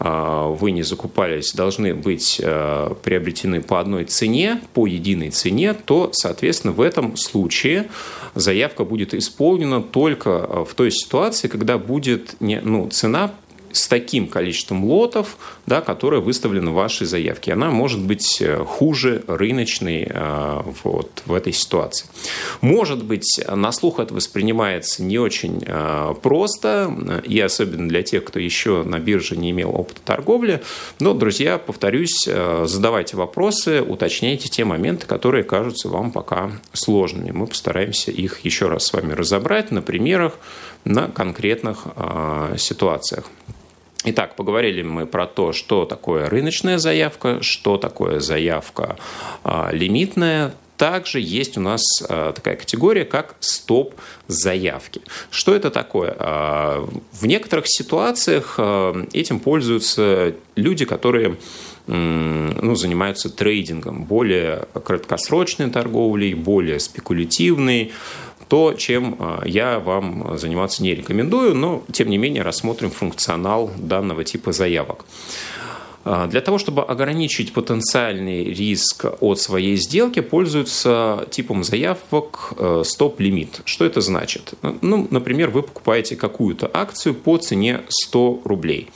вы 0.00 0.70
не 0.70 0.82
закупались, 0.82 1.52
должны 1.52 1.94
быть 1.94 2.40
а, 2.42 2.94
приобретены 2.94 3.60
по 3.60 3.80
одной 3.80 4.04
цене, 4.04 4.60
по 4.74 4.86
единой 4.86 5.30
цене, 5.30 5.74
то, 5.74 6.10
соответственно, 6.12 6.72
в 6.72 6.80
этом 6.80 7.16
случае 7.16 7.88
заявка 8.34 8.84
будет 8.84 9.12
исполнена 9.14 9.82
только 9.82 10.30
а, 10.30 10.64
в 10.64 10.74
той 10.74 10.92
ситуации, 10.92 11.48
когда 11.48 11.78
будет 11.78 12.36
ну, 12.40 12.88
цена 12.90 13.32
с 13.72 13.88
таким 13.88 14.28
количеством 14.28 14.84
лотов, 14.84 15.36
да, 15.66 15.80
которое 15.80 16.20
выставлено 16.20 16.72
в 16.72 16.74
вашей 16.74 17.06
заявке. 17.06 17.52
Она 17.52 17.70
может 17.70 18.00
быть 18.00 18.40
э, 18.40 18.64
хуже 18.64 19.22
рыночной 19.26 20.06
э, 20.08 20.62
вот, 20.84 21.22
в 21.26 21.34
этой 21.34 21.52
ситуации. 21.52 22.06
Может 22.60 23.04
быть, 23.04 23.40
на 23.48 23.72
слух 23.72 23.98
это 24.00 24.14
воспринимается 24.14 25.02
не 25.02 25.18
очень 25.18 25.62
э, 25.66 26.14
просто, 26.22 27.22
и 27.24 27.40
особенно 27.40 27.88
для 27.88 28.02
тех, 28.02 28.24
кто 28.24 28.38
еще 28.38 28.82
на 28.82 28.98
бирже 28.98 29.36
не 29.36 29.50
имел 29.50 29.74
опыта 29.74 30.00
торговли. 30.04 30.62
Но, 31.00 31.14
друзья, 31.14 31.58
повторюсь, 31.58 32.26
задавайте 32.64 33.16
вопросы, 33.16 33.82
уточняйте 33.82 34.48
те 34.48 34.64
моменты, 34.64 35.06
которые 35.06 35.44
кажутся 35.44 35.88
вам 35.88 36.10
пока 36.10 36.50
сложными. 36.72 37.30
Мы 37.30 37.46
постараемся 37.46 38.10
их 38.10 38.40
еще 38.44 38.68
раз 38.68 38.86
с 38.86 38.92
вами 38.92 39.12
разобрать 39.12 39.70
на 39.70 39.82
примерах, 39.82 40.34
на 40.84 41.08
конкретных 41.08 41.86
ситуациях. 42.56 43.24
Итак, 44.04 44.36
поговорили 44.36 44.82
мы 44.82 45.06
про 45.06 45.26
то, 45.26 45.52
что 45.52 45.84
такое 45.84 46.28
рыночная 46.28 46.78
заявка, 46.78 47.38
что 47.42 47.78
такое 47.78 48.20
заявка 48.20 48.96
а, 49.42 49.70
лимитная, 49.72 50.54
также 50.78 51.20
есть 51.20 51.58
у 51.58 51.60
нас 51.60 51.82
а, 52.08 52.32
такая 52.32 52.54
категория, 52.54 53.04
как 53.04 53.34
стоп-заявки. 53.40 55.02
Что 55.30 55.54
это 55.54 55.70
такое? 55.70 56.14
А, 56.18 56.88
в 57.12 57.26
некоторых 57.26 57.64
ситуациях 57.66 58.54
а, 58.58 58.94
этим 59.12 59.40
пользуются 59.40 60.34
люди, 60.54 60.84
которые 60.86 61.36
ну, 61.86 62.74
занимаются 62.74 63.30
трейдингом, 63.30 64.04
более 64.04 64.66
краткосрочной 64.74 65.70
торговлей, 65.70 66.34
более 66.34 66.80
спекулятивной, 66.80 67.92
то, 68.48 68.74
чем 68.74 69.18
я 69.44 69.78
вам 69.78 70.38
заниматься 70.38 70.82
не 70.82 70.94
рекомендую, 70.94 71.54
но, 71.54 71.82
тем 71.92 72.08
не 72.08 72.18
менее, 72.18 72.42
рассмотрим 72.42 72.90
функционал 72.90 73.70
данного 73.76 74.24
типа 74.24 74.52
заявок. 74.52 75.04
А, 76.10 76.26
для 76.26 76.40
того, 76.40 76.56
чтобы 76.56 76.82
ограничить 76.84 77.52
потенциальный 77.52 78.44
риск 78.44 79.04
от 79.20 79.40
своей 79.40 79.76
сделки, 79.76 80.20
пользуются 80.20 81.26
типом 81.30 81.64
заявок 81.64 82.54
э, 82.56 82.82
стоп-лимит. 82.82 83.60
Что 83.66 83.84
это 83.84 84.00
значит? 84.00 84.54
Ну, 84.80 85.06
например, 85.10 85.50
вы 85.50 85.62
покупаете 85.62 86.16
какую-то 86.16 86.70
акцию 86.72 87.14
по 87.14 87.36
цене 87.36 87.82
100 87.90 88.40
рублей. 88.44 88.88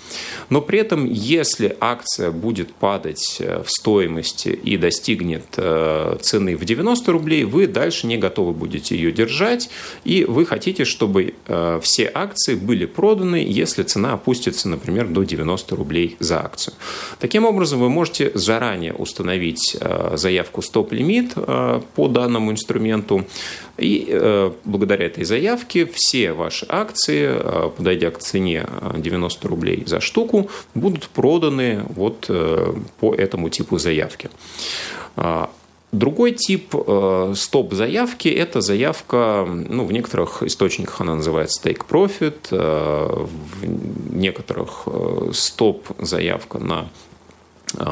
Но 0.49 0.63
при 0.63 0.79
этом, 0.79 1.05
если 1.05 1.77
акция 1.81 2.31
будет 2.31 2.73
падать 2.73 3.37
э, 3.41 3.63
в 3.63 3.71
стоимости 3.71 4.49
и 4.49 4.79
достигнет 4.79 5.45
э, 5.59 6.17
цены 6.23 6.57
в 6.57 6.65
90 6.65 7.13
рублей, 7.13 7.45
вы 7.45 7.67
дальше 7.67 8.07
не 8.07 8.17
готовы 8.17 8.55
будете 8.55 8.97
ее 8.97 9.13
держать, 9.13 9.69
и 10.05 10.25
вы 10.25 10.47
хотите, 10.47 10.87
чтобы 10.87 11.35
все 11.83 12.11
акции 12.15 12.55
были 12.55 12.87
проданы, 12.87 13.45
если 13.47 13.83
цена 13.83 14.15
опустится, 14.15 14.71
например, 14.71 15.09
до 15.09 15.25
90 15.25 15.77
рублей 15.77 16.17
за 16.19 16.41
акцию. 16.41 16.75
Таким 17.19 17.45
образом, 17.45 17.81
вы 17.81 17.89
можете 17.89 18.31
заранее 18.35 18.93
установить 18.93 19.77
э, 19.81 20.17
заявку 20.17 20.63
стоп-лимит 20.63 21.33
э, 21.37 21.81
по 21.95 22.09
данному 22.09 22.53
инструменту, 22.53 23.25
и 23.79 24.07
э, 24.09 24.53
благодаря 24.65 25.07
этой 25.07 25.25
заявке 25.25 25.87
все 25.87 26.33
ваши 26.33 26.67
акции, 26.69 27.35
подойдя 27.77 28.11
к 28.11 28.19
цене 28.19 28.67
90 28.97 29.49
рублей 29.49 29.83
за 29.87 30.01
штуку, 30.01 30.51
будут 30.75 31.09
проданы 31.09 31.85
вот 31.89 32.31
по 33.01 33.15
этому 33.15 33.49
типу 33.49 33.79
заявки. 33.79 34.31
Другой 35.93 36.33
тип 36.33 36.75
э, 36.75 37.35
стоп-заявки– 37.37 38.29
это 38.29 38.63
заявка, 38.63 39.47
ну, 39.47 39.85
в 39.85 39.93
некоторых 39.93 40.43
источниках 40.43 41.03
она 41.03 41.17
называется 41.17 41.61
take 41.63 41.87
profit, 41.87 42.47
э, 42.51 43.27
в 43.27 44.17
некоторых 44.17 44.85
э, 44.87 45.33
стоп-заявка 45.35 46.59
на 46.61 46.89
э, 47.77 47.85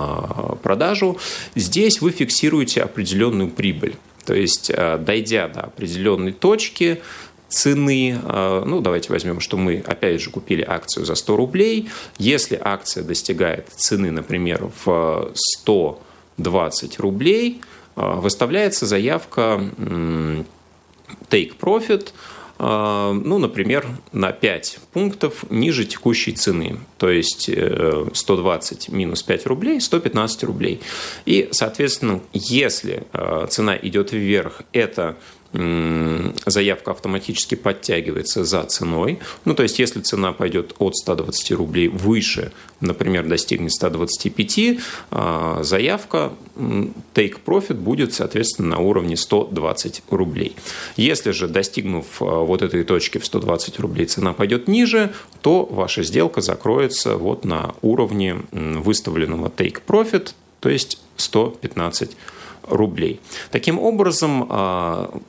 продажу. 0.63 1.19
Здесь 1.55 2.01
вы 2.01 2.13
фиксируете 2.13 2.81
определенную 2.81 3.51
прибыль. 3.51 3.97
То 4.25 4.33
есть, 4.33 4.71
э, 4.71 4.97
дойдя 4.97 5.49
до 5.49 5.61
определенной 5.61 6.33
точки, 6.33 7.03
цены, 7.51 8.19
э, 8.19 8.63
ну, 8.65 8.81
давайте 8.81 9.13
возьмем, 9.13 9.41
что 9.41 9.59
мы, 9.59 9.85
опять 9.87 10.23
же, 10.23 10.31
купили 10.31 10.65
акцию 10.67 11.05
за 11.05 11.15
100 11.15 11.37
рублей. 11.37 11.91
Если 12.17 12.59
акция 12.59 13.05
достигает 13.05 13.69
цены, 13.77 14.11
например, 14.11 14.71
в 14.87 15.33
120 15.35 16.99
рублей– 16.99 17.61
выставляется 18.01 18.87
заявка 18.87 19.61
take 21.29 21.57
profit, 21.59 22.13
а, 22.63 23.13
ну, 23.13 23.39
например, 23.39 23.87
на 24.13 24.33
5 24.33 24.81
пунктов 24.93 25.45
ниже 25.49 25.87
текущей 25.87 26.33
цены. 26.33 26.79
То 26.99 27.09
есть 27.09 27.51
120 28.13 28.89
э, 28.89 28.93
минус 28.93 29.23
5 29.23 29.47
рублей, 29.47 29.81
115 29.81 30.45
рублей. 30.45 30.81
И, 31.25 31.49
соответственно, 31.53 32.21
если 32.35 33.05
цена 33.49 33.77
идет 33.77 34.13
вверх, 34.13 34.61
это 34.73 35.17
заявка 35.53 36.93
автоматически 36.93 37.57
подтягивается 37.57 38.45
за 38.45 38.63
ценой. 38.65 39.19
Ну, 39.45 39.55
то 39.55 39.65
есть, 39.65 39.81
если 39.81 40.01
цена 40.01 40.33
пойдет 40.33 40.75
от 40.79 40.97
120 40.97 41.53
рублей 41.53 41.89
выше, 41.89 42.53
например, 42.81 43.27
достигнет 43.27 43.73
125, 43.73 44.79
а, 45.11 45.63
заявка 45.63 46.33
take 46.57 47.39
profit 47.45 47.75
будет, 47.75 48.15
соответственно, 48.15 48.77
на 48.77 48.79
уровне 48.79 49.17
120 49.17 50.03
рублей. 50.11 50.55
Если 50.97 51.33
же, 51.33 51.49
достигнув 51.49 52.23
а, 52.23 52.45
вот 52.45 52.63
этой 52.63 52.85
точки 52.85 53.19
в 53.19 53.27
120 53.27 53.81
рублей, 53.81 54.07
цена 54.07 54.33
пойдет 54.33 54.69
ниже, 54.69 55.13
то 55.43 55.65
ваша 55.65 56.05
сделка 56.05 56.43
закроется 56.43 57.17
вот 57.17 57.45
на 57.45 57.75
уровне 57.83 58.37
выставленного 58.53 59.49
take 59.49 59.83
profit, 59.85 60.33
то 60.61 60.69
есть 60.69 61.01
115 61.17 62.17
рублей. 62.69 63.21
Таким 63.51 63.79
образом, 63.79 64.47
а, 64.49 65.21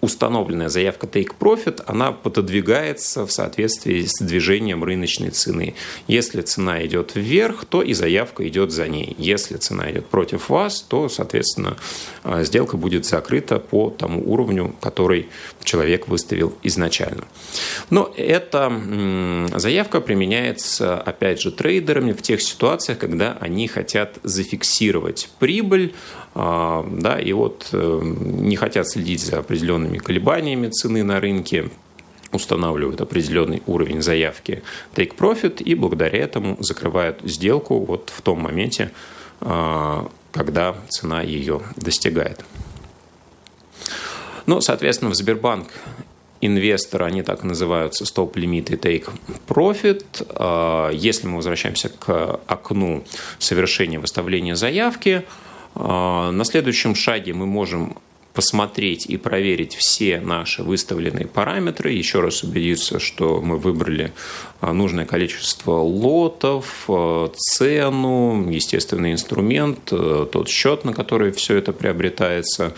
установленная 0.00 0.68
заявка 0.68 1.06
Take 1.06 1.32
Profit, 1.38 1.82
она 1.86 2.12
пододвигается 2.12 3.26
в 3.26 3.32
соответствии 3.32 4.04
с 4.06 4.22
движением 4.22 4.84
рыночной 4.84 5.30
цены. 5.30 5.74
Если 6.06 6.40
цена 6.42 6.84
идет 6.86 7.14
вверх, 7.14 7.64
то 7.64 7.82
и 7.82 7.92
заявка 7.92 8.46
идет 8.48 8.72
за 8.72 8.88
ней. 8.88 9.14
Если 9.18 9.56
цена 9.56 9.90
идет 9.90 10.06
против 10.06 10.48
вас, 10.48 10.80
то, 10.80 11.08
соответственно, 11.08 11.76
а, 12.24 12.44
сделка 12.44 12.76
будет 12.76 13.04
закрыта 13.04 13.58
по 13.58 13.90
тому 13.90 14.22
уровню, 14.30 14.74
который 14.80 15.28
человек 15.62 16.08
выставил 16.08 16.54
изначально. 16.62 17.24
Но 17.90 18.12
эта 18.16 18.72
заявка 19.56 20.00
применяется, 20.00 21.00
опять 21.00 21.40
же, 21.40 21.50
трейдерами 21.50 22.12
в 22.12 22.22
тех 22.22 22.40
ситуациях, 22.40 22.98
когда 22.98 23.36
они 23.40 23.68
хотят 23.68 24.18
зафиксировать 24.22 25.28
прибыль, 25.38 25.94
а, 26.32 26.86
да, 26.88 27.18
и 27.18 27.32
вот 27.32 27.70
э, 27.72 28.00
не 28.02 28.54
хотят 28.54 28.88
следить 28.88 29.20
за 29.20 29.38
определенными 29.38 29.89
колебаниями 29.98 30.68
цены 30.68 31.02
на 31.02 31.20
рынке, 31.20 31.70
устанавливают 32.32 33.00
определенный 33.00 33.62
уровень 33.66 34.02
заявки 34.02 34.62
take 34.94 35.16
profit 35.16 35.62
и 35.62 35.74
благодаря 35.74 36.20
этому 36.20 36.56
закрывают 36.60 37.20
сделку 37.24 37.78
вот 37.84 38.12
в 38.14 38.22
том 38.22 38.40
моменте, 38.40 38.92
а, 39.40 40.08
когда 40.32 40.76
цена 40.88 41.22
ее 41.22 41.60
достигает. 41.76 42.44
Ну, 44.46 44.60
соответственно, 44.60 45.10
в 45.10 45.14
Сбербанк 45.14 45.68
инвесторы, 46.40 47.04
они 47.04 47.22
так 47.22 47.44
называются, 47.44 48.06
стоп-лимит 48.06 48.70
и 48.70 48.76
take 48.76 49.08
profit. 49.46 50.04
А, 50.30 50.90
если 50.90 51.26
мы 51.26 51.36
возвращаемся 51.36 51.88
к 51.88 52.40
окну 52.46 53.04
совершения 53.38 53.98
выставления 53.98 54.54
заявки, 54.54 55.24
а, 55.74 56.30
на 56.30 56.44
следующем 56.44 56.94
шаге 56.94 57.32
мы 57.32 57.46
можем 57.46 57.96
посмотреть 58.40 59.04
и 59.04 59.18
проверить 59.18 59.74
все 59.74 60.18
наши 60.18 60.62
выставленные 60.62 61.26
параметры, 61.26 61.92
еще 61.92 62.20
раз 62.20 62.42
убедиться, 62.42 62.98
что 62.98 63.42
мы 63.42 63.58
выбрали 63.58 64.14
а, 64.62 64.72
нужное 64.72 65.04
количество 65.04 65.72
лотов, 65.72 66.84
а, 66.88 67.30
цену, 67.36 68.48
естественный 68.48 69.12
инструмент, 69.12 69.84
тот 69.84 70.48
счет, 70.48 70.86
на 70.86 70.94
который 70.94 71.32
все 71.32 71.56
это 71.56 71.74
приобретается, 71.74 72.72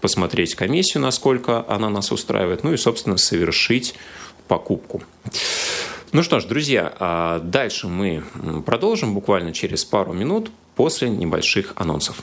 посмотреть 0.00 0.54
комиссию, 0.54 1.02
насколько 1.02 1.64
она 1.68 1.90
нас 1.90 2.12
устраивает, 2.12 2.62
ну 2.62 2.72
и, 2.72 2.76
собственно, 2.76 3.16
совершить 3.16 3.96
покупку. 4.46 5.02
Ну 6.12 6.22
что 6.22 6.38
ж, 6.38 6.44
друзья, 6.44 7.40
дальше 7.42 7.88
мы 7.88 8.22
продолжим 8.64 9.14
буквально 9.14 9.52
через 9.52 9.84
пару 9.84 10.12
минут 10.12 10.52
после 10.76 11.08
небольших 11.08 11.72
анонсов. 11.74 12.22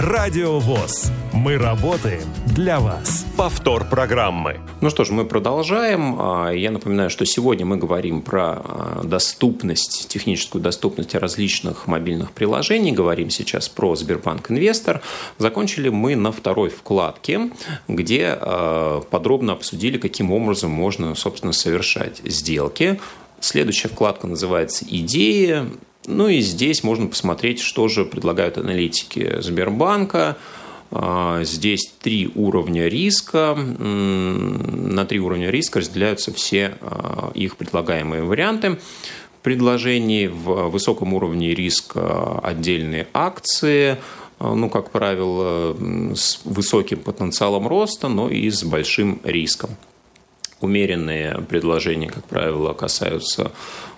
Радио 0.00 0.58
ВОЗ. 0.58 1.12
Мы 1.34 1.58
работаем 1.58 2.22
для 2.46 2.80
вас. 2.80 3.26
Повтор 3.36 3.84
программы. 3.84 4.58
Ну 4.80 4.88
что 4.88 5.04
ж, 5.04 5.10
мы 5.10 5.26
продолжаем. 5.26 6.16
А, 6.18 6.50
я 6.52 6.70
напоминаю, 6.70 7.10
что 7.10 7.26
сегодня 7.26 7.66
мы 7.66 7.76
говорим 7.76 8.22
про 8.22 8.62
а, 8.64 9.02
доступность, 9.04 10.08
техническую 10.08 10.62
доступность 10.62 11.14
различных 11.14 11.86
мобильных 11.86 12.32
приложений. 12.32 12.92
Говорим 12.92 13.28
сейчас 13.28 13.68
про 13.68 13.94
Сбербанк 13.94 14.50
Инвестор. 14.50 15.02
Закончили 15.36 15.90
мы 15.90 16.16
на 16.16 16.32
второй 16.32 16.70
вкладке, 16.70 17.50
где 17.86 18.38
а, 18.40 19.02
подробно 19.02 19.52
обсудили, 19.52 19.98
каким 19.98 20.32
образом 20.32 20.70
можно, 20.70 21.14
собственно, 21.14 21.52
совершать 21.52 22.22
сделки 22.24 22.98
Следующая 23.40 23.88
вкладка 23.88 24.26
называется 24.26 24.84
«Идеи». 24.88 25.64
Ну 26.06 26.28
и 26.28 26.40
здесь 26.40 26.82
можно 26.82 27.06
посмотреть, 27.06 27.60
что 27.60 27.88
же 27.88 28.04
предлагают 28.04 28.58
аналитики 28.58 29.40
Сбербанка. 29.40 30.36
А, 30.90 31.42
здесь 31.44 31.92
три 32.00 32.30
уровня 32.34 32.88
риска. 32.88 33.54
На 33.54 35.04
три 35.04 35.20
уровня 35.20 35.50
риска 35.50 35.80
разделяются 35.80 36.32
все 36.32 36.76
а, 36.80 37.30
их 37.34 37.56
предлагаемые 37.56 38.22
варианты 38.22 38.78
предложений. 39.42 40.28
В 40.28 40.68
высоком 40.68 41.14
уровне 41.14 41.54
риска 41.54 42.38
отдельные 42.40 43.06
акции, 43.14 43.98
а, 44.38 44.54
ну, 44.54 44.68
как 44.68 44.90
правило, 44.90 45.76
с 46.14 46.40
высоким 46.44 47.00
потенциалом 47.00 47.68
роста, 47.68 48.08
но 48.08 48.28
и 48.28 48.50
с 48.50 48.64
большим 48.64 49.20
риском. 49.24 49.70
Умеренные 50.60 51.40
предложения, 51.48 52.08
как 52.08 52.24
правило, 52.24 52.72
касаются 52.74 53.52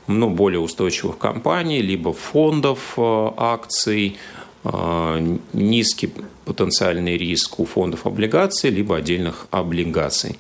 ну, 0.07 0.31
более 0.31 0.61
устойчивых 0.61 1.19
компаний, 1.19 1.83
либо 1.83 2.13
фондов 2.13 2.95
акций, 2.97 4.17
а, 4.65 5.21
низкий 5.53 6.13
потенциальный 6.45 7.17
риск 7.17 7.59
у 7.59 7.65
фондов 7.65 8.07
облигаций, 8.07 8.71
либо 8.71 8.97
отдельных 8.97 9.47
облигаций. 9.51 10.39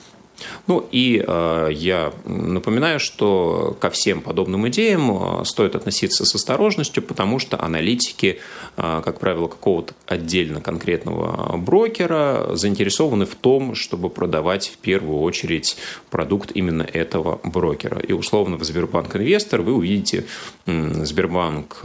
Ну 0.66 0.86
и 0.90 1.22
э, 1.26 1.68
я 1.72 2.12
напоминаю, 2.24 3.00
что 3.00 3.76
ко 3.80 3.90
всем 3.90 4.20
подобным 4.20 4.68
идеям 4.68 5.40
э, 5.40 5.44
стоит 5.44 5.74
относиться 5.74 6.24
с 6.24 6.34
осторожностью, 6.34 7.02
потому 7.02 7.38
что 7.38 7.62
аналитики, 7.62 8.40
э, 8.76 9.02
как 9.04 9.20
правило, 9.20 9.48
какого-то 9.48 9.94
отдельно 10.06 10.60
конкретного 10.60 11.56
брокера 11.56 12.50
заинтересованы 12.54 13.26
в 13.26 13.34
том, 13.34 13.74
чтобы 13.74 14.10
продавать 14.10 14.68
в 14.68 14.78
первую 14.78 15.20
очередь 15.20 15.76
продукт 16.10 16.52
именно 16.54 16.82
этого 16.82 17.40
брокера. 17.44 17.98
И 18.00 18.12
условно 18.12 18.56
в 18.56 18.64
Сбербанк 18.64 19.16
Инвестор 19.16 19.62
вы 19.62 19.74
увидите 19.74 20.24
Сбербанк 20.66 21.82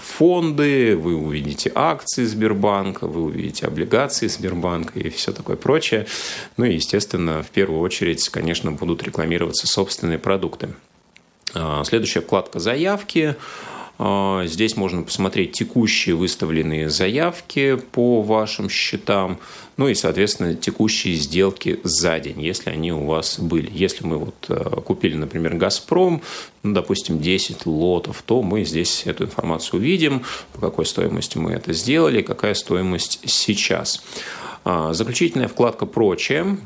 фонды, 0.00 0.96
вы 0.96 1.16
увидите 1.16 1.72
акции 1.74 2.24
Сбербанка, 2.24 3.06
вы 3.06 3.22
увидите 3.22 3.66
облигации 3.66 4.26
Сбербанка 4.26 4.98
и 4.98 5.08
все 5.10 5.32
такое 5.32 5.56
прочее. 5.56 6.06
Ну 6.56 6.64
и, 6.64 6.74
естественно, 6.74 7.42
в 7.42 7.50
первую 7.50 7.80
очередь, 7.82 8.28
конечно, 8.28 8.72
будут 8.72 9.02
рекламироваться 9.02 9.66
собственные 9.66 10.18
продукты. 10.18 10.70
А, 11.54 11.84
следующая 11.84 12.20
вкладка 12.20 12.58
«Заявки». 12.58 13.36
А, 13.98 14.44
здесь 14.46 14.76
можно 14.76 15.02
посмотреть 15.02 15.52
текущие 15.52 16.16
выставленные 16.16 16.90
заявки 16.90 17.76
по 17.92 18.22
вашим 18.22 18.68
счетам, 18.68 19.38
ну 19.76 19.86
и, 19.86 19.94
соответственно, 19.94 20.54
текущие 20.54 21.14
сделки 21.14 21.78
за 21.84 22.18
день, 22.18 22.40
если 22.40 22.70
они 22.70 22.92
у 22.92 23.06
вас 23.06 23.38
были. 23.38 23.70
Если 23.72 24.04
мы 24.04 24.18
вот 24.18 24.46
э, 24.48 24.80
купили, 24.80 25.16
например, 25.16 25.54
«Газпром», 25.54 26.22
ну, 26.62 26.72
допустим, 26.72 27.20
10 27.20 27.66
лотов, 27.66 28.22
то 28.26 28.42
мы 28.42 28.64
здесь 28.64 29.02
эту 29.06 29.24
информацию 29.24 29.78
увидим, 29.78 30.22
по 30.52 30.60
какой 30.60 30.86
стоимости 30.86 31.38
мы 31.38 31.52
это 31.52 31.72
сделали, 31.72 32.22
какая 32.22 32.54
стоимость 32.54 33.20
сейчас. 33.26 34.02
А, 34.64 34.92
заключительная 34.94 35.48
вкладка 35.48 35.86
«Прочее». 35.86 36.56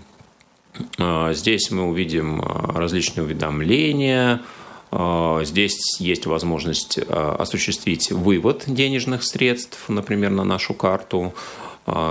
А, 0.98 1.32
здесь 1.32 1.70
мы 1.70 1.84
увидим 1.84 2.40
а, 2.40 2.72
различные 2.78 3.24
уведомления, 3.24 4.42
а, 4.90 5.42
Здесь 5.44 6.00
есть 6.00 6.26
возможность 6.26 6.98
осуществить 6.98 8.10
вывод 8.12 8.64
денежных 8.66 9.24
средств, 9.24 9.88
например, 9.88 10.30
на 10.30 10.44
нашу 10.44 10.74
карту. 10.74 11.34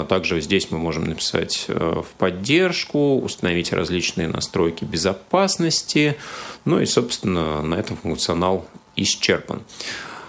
Также 0.08 0.39
здесь 0.39 0.71
мы 0.71 0.78
можем 0.78 1.06
написать 1.06 1.65
в 1.67 2.06
поддержку, 2.17 3.17
установить 3.19 3.73
различные 3.73 4.28
настройки 4.28 4.86
безопасности. 4.86 6.15
Ну 6.63 6.80
и, 6.80 6.86
собственно, 6.86 7.62
на 7.62 7.75
этом 7.75 7.97
функционал 7.97 8.65
исчерпан. 8.95 9.63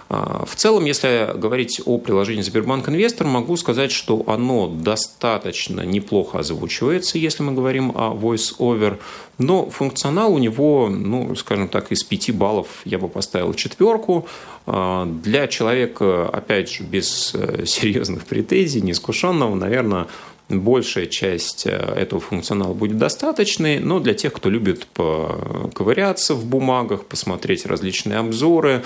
А, 0.09 0.45
в 0.45 0.55
целом, 0.55 0.85
если 0.85 1.31
говорить 1.35 1.81
о 1.85 1.97
приложении 1.97 2.41
Сбербанк 2.41 2.87
Инвестор, 2.89 3.27
могу 3.27 3.57
сказать, 3.57 3.91
что 3.91 4.23
оно 4.27 4.67
достаточно 4.67 5.81
неплохо 5.81 6.39
озвучивается, 6.39 7.17
если 7.17 7.43
мы 7.43 7.53
говорим 7.53 7.91
о 7.91 8.13
voice-over, 8.13 8.99
но 9.37 9.69
функционал 9.69 10.33
у 10.33 10.37
него, 10.37 10.89
ну, 10.89 11.35
скажем 11.35 11.67
так, 11.67 11.91
из 11.91 12.03
5 12.03 12.31
баллов 12.35 12.67
я 12.85 12.99
бы 12.99 13.09
поставил 13.09 13.53
четверку. 13.53 14.27
А, 14.65 15.05
для 15.05 15.47
человека, 15.47 16.29
опять 16.29 16.71
же, 16.71 16.83
без 16.83 17.33
э, 17.33 17.65
серьезных 17.65 18.25
претензий, 18.25 18.81
неискушенного, 18.81 19.55
наверное, 19.55 20.07
большая 20.49 21.07
часть 21.07 21.65
э, 21.65 21.71
этого 21.71 22.21
функционала 22.21 22.73
будет 22.73 22.97
достаточной, 22.97 23.79
но 23.79 23.99
для 23.99 24.13
тех, 24.13 24.33
кто 24.33 24.49
любит 24.49 24.87
поковыряться 24.87 26.33
в 26.33 26.45
бумагах, 26.45 27.05
посмотреть 27.05 27.65
различные 27.65 28.19
обзоры, 28.19 28.83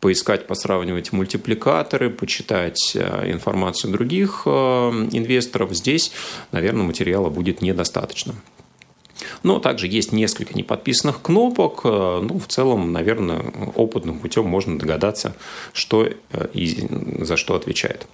поискать, 0.00 0.46
посравнивать 0.46 1.12
мультипликаторы, 1.12 2.10
почитать 2.10 2.92
э, 2.94 3.30
информацию 3.30 3.92
других 3.92 4.42
э, 4.46 4.50
инвесторов, 4.50 5.72
здесь, 5.72 6.12
наверное, 6.52 6.84
материала 6.84 7.30
будет 7.30 7.62
недостаточно. 7.62 8.34
Но 9.42 9.58
также 9.58 9.88
есть 9.88 10.12
несколько 10.12 10.54
неподписанных 10.54 11.20
кнопок. 11.22 11.80
Э, 11.84 12.20
ну, 12.22 12.38
в 12.38 12.46
целом, 12.46 12.92
наверное, 12.92 13.40
опытным 13.74 14.20
путем 14.20 14.46
можно 14.46 14.78
догадаться, 14.78 15.34
что 15.72 16.08
и 16.52 16.88
за 17.18 17.36
что 17.36 17.54
отвечает. 17.54 18.06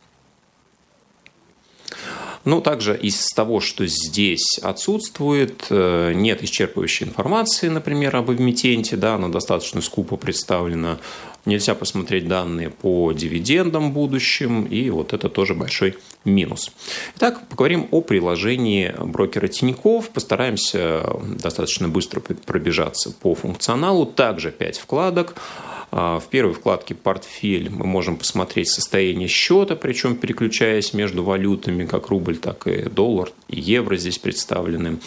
Ну, 2.44 2.60
также 2.60 2.96
из 2.96 3.28
того, 3.28 3.60
что 3.60 3.86
здесь 3.86 4.58
отсутствует, 4.62 5.66
нет 5.70 6.42
исчерпывающей 6.42 7.06
информации, 7.06 7.68
например, 7.68 8.16
об 8.16 8.30
эмитенте, 8.30 8.96
да, 8.96 9.14
она 9.14 9.28
достаточно 9.28 9.80
скупо 9.80 10.16
представлена. 10.16 10.98
Нельзя 11.46 11.74
посмотреть 11.74 12.26
данные 12.26 12.70
по 12.70 13.12
дивидендам 13.12 13.92
будущим, 13.92 14.64
и 14.64 14.88
вот 14.88 15.12
это 15.12 15.28
тоже 15.28 15.54
большой 15.54 15.98
минус. 16.24 16.72
Итак, 17.16 17.46
поговорим 17.48 17.86
о 17.90 18.00
приложении 18.00 18.94
брокера 18.98 19.48
Тиньков. 19.48 20.08
Постараемся 20.08 21.02
достаточно 21.22 21.88
быстро 21.88 22.20
пробежаться 22.20 23.10
по 23.10 23.34
функционалу. 23.34 24.06
Также 24.06 24.50
5 24.52 24.78
вкладок. 24.78 25.34
А, 25.96 26.18
в 26.18 26.26
первой 26.26 26.54
вкладке 26.54 26.92
«Портфель» 26.96 27.70
мы 27.70 27.86
можем 27.86 28.16
посмотреть 28.16 28.68
состояние 28.68 29.28
счета, 29.28 29.76
причем 29.76 30.16
переключаясь 30.16 30.92
между 30.92 31.22
валютами, 31.22 31.86
как 31.86 32.08
рубль, 32.08 32.36
так 32.36 32.66
и 32.66 32.88
доллар, 32.88 33.30
и 33.46 33.60
евро 33.60 33.96
здесь 33.96 34.18
представлены. 34.18 34.98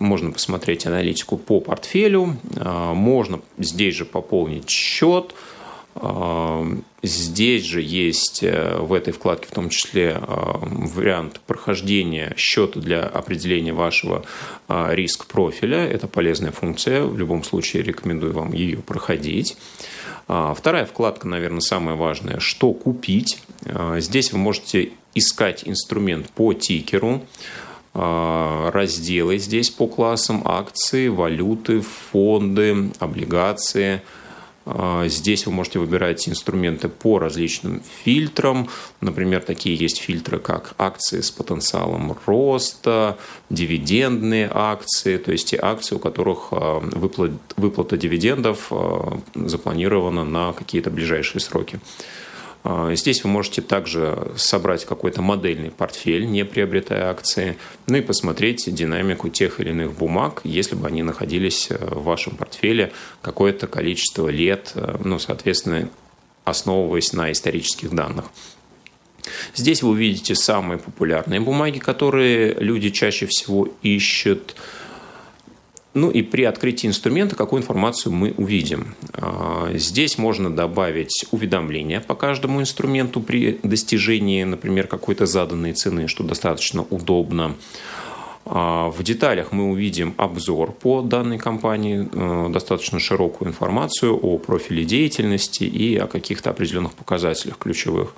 Можно 0.00 0.32
посмотреть 0.32 0.84
аналитику 0.84 1.36
по 1.36 1.60
портфелю. 1.60 2.36
А, 2.56 2.92
можно 2.92 3.40
здесь 3.56 3.94
же 3.94 4.04
пополнить 4.04 4.68
счет– 4.68 5.32
Здесь 7.02 7.64
же 7.64 7.82
есть 7.82 8.42
э, 8.42 8.78
в 8.78 8.94
этой 8.94 9.12
вкладке 9.12 9.46
в 9.46 9.50
том 9.50 9.68
числе 9.68 10.18
вариант 10.20 11.40
прохождения 11.46 12.32
счета 12.36 12.80
для 12.80 13.02
определения 13.02 13.74
вашего 13.74 14.24
а, 14.68 14.94
риск 14.94 15.26
профиля. 15.26 15.86
Это 15.86 16.06
полезная 16.06 16.50
функция. 16.50 17.02
В 17.02 17.18
любом 17.18 17.44
случае 17.44 17.82
рекомендую 17.82 18.32
вам 18.32 18.52
ее 18.52 18.78
проходить. 18.78 19.58
А, 20.28 20.54
вторая 20.54 20.86
вкладка, 20.86 21.28
наверное, 21.28 21.60
самая 21.60 21.96
важная. 21.96 22.40
Что 22.40 22.72
купить? 22.72 23.42
А, 23.66 24.00
здесь 24.00 24.32
вы 24.32 24.38
можете 24.38 24.92
искать 25.14 25.62
инструмент 25.66 26.30
по 26.30 26.52
тикеру 26.54 27.22
разделы 27.94 29.36
здесь 29.36 29.68
по 29.68 29.86
классам 29.86 30.40
акции, 30.46 31.08
валюты, 31.08 31.82
фонды, 31.82 32.90
облигации– 33.00 34.00
а, 34.12 34.21
здесь 35.06 35.46
вы 35.46 35.52
можете 35.52 35.78
выбирать 35.78 36.28
инструменты 36.28 36.88
по 36.88 37.18
различным 37.18 37.82
фильтрам. 38.04 38.68
Например, 39.00 39.40
такие 39.40 39.74
есть 39.74 40.00
фильтры, 40.00 40.38
как 40.38 40.74
акции 40.78 41.20
с 41.20 41.30
потенциалом 41.30 42.16
роста, 42.26 43.18
дивидендные 43.50 44.50
акции, 44.52 45.16
то 45.16 45.32
есть 45.32 45.48
те 45.48 45.58
акции, 45.60 45.96
у 45.96 45.98
которых 45.98 46.48
а, 46.52 46.78
выплата, 46.80 47.34
выплата 47.56 47.96
дивидендов 47.96 48.68
а, 48.70 49.20
запланирована 49.34 50.24
на 50.24 50.52
какие-то 50.52 50.90
ближайшие 50.90 51.40
сроки. 51.40 51.80
А, 52.64 52.94
здесь 52.94 53.24
вы 53.24 53.30
можете 53.30 53.60
также 53.60 54.32
собрать 54.36 54.84
какой-то 54.84 55.20
модельный 55.20 55.70
портфель, 55.70 56.26
не 56.26 56.44
приобретая 56.44 57.10
акции, 57.10 57.56
ну 57.86 57.96
и 57.96 58.00
посмотреть 58.00 58.72
динамику 58.72 59.28
тех 59.28 59.60
или 59.60 59.70
иных 59.70 59.94
бумаг, 59.94 60.40
если 60.44 60.76
бы 60.76 60.86
они 60.86 61.02
находились 61.02 61.68
э, 61.70 61.76
в 61.76 62.04
вашем 62.04 62.36
портфеле 62.36 62.92
какое-то 63.20 63.66
количество 63.66 64.28
лет, 64.28 64.72
э, 64.74 64.98
ну, 65.02 65.18
соответственно, 65.18 65.88
основываясь 66.44 67.12
на 67.12 67.32
исторических 67.32 67.90
данных. 67.90 68.26
Здесь 69.54 69.82
вы 69.82 69.90
увидите 69.90 70.34
самые 70.34 70.78
популярные 70.78 71.40
бумаги, 71.40 71.78
которые 71.78 72.54
люди 72.54 72.90
чаще 72.90 73.26
всего 73.26 73.68
ищут– 73.82 74.54
ну 75.94 76.10
и 76.10 76.22
при 76.22 76.44
открытии 76.44 76.86
инструмента 76.86 77.36
какую 77.36 77.60
информацию 77.60 78.12
мы 78.12 78.32
увидим. 78.36 78.94
А, 79.14 79.70
здесь 79.74 80.18
можно 80.18 80.54
добавить 80.54 81.26
уведомления 81.30 82.00
по 82.00 82.14
каждому 82.14 82.60
инструменту 82.60 83.20
при 83.20 83.58
достижении, 83.62 84.42
например, 84.44 84.86
какой-то 84.86 85.26
заданной 85.26 85.72
цены, 85.74 86.08
что 86.08 86.24
достаточно 86.24 86.82
удобно. 86.82 87.54
А, 88.44 88.90
в 88.90 89.02
деталях 89.02 89.52
мы 89.52 89.70
увидим 89.70 90.14
обзор 90.16 90.72
по 90.72 91.02
данной 91.02 91.38
компании, 91.38 92.08
э, 92.10 92.48
достаточно 92.50 92.98
широкую 92.98 93.48
информацию 93.48 94.16
о 94.16 94.38
профиле 94.38 94.84
деятельности 94.84 95.64
и 95.64 95.96
о 95.96 96.06
каких-то 96.06 96.50
определенных 96.50 96.92
показателях 96.92 97.58
ключевых 97.58 98.14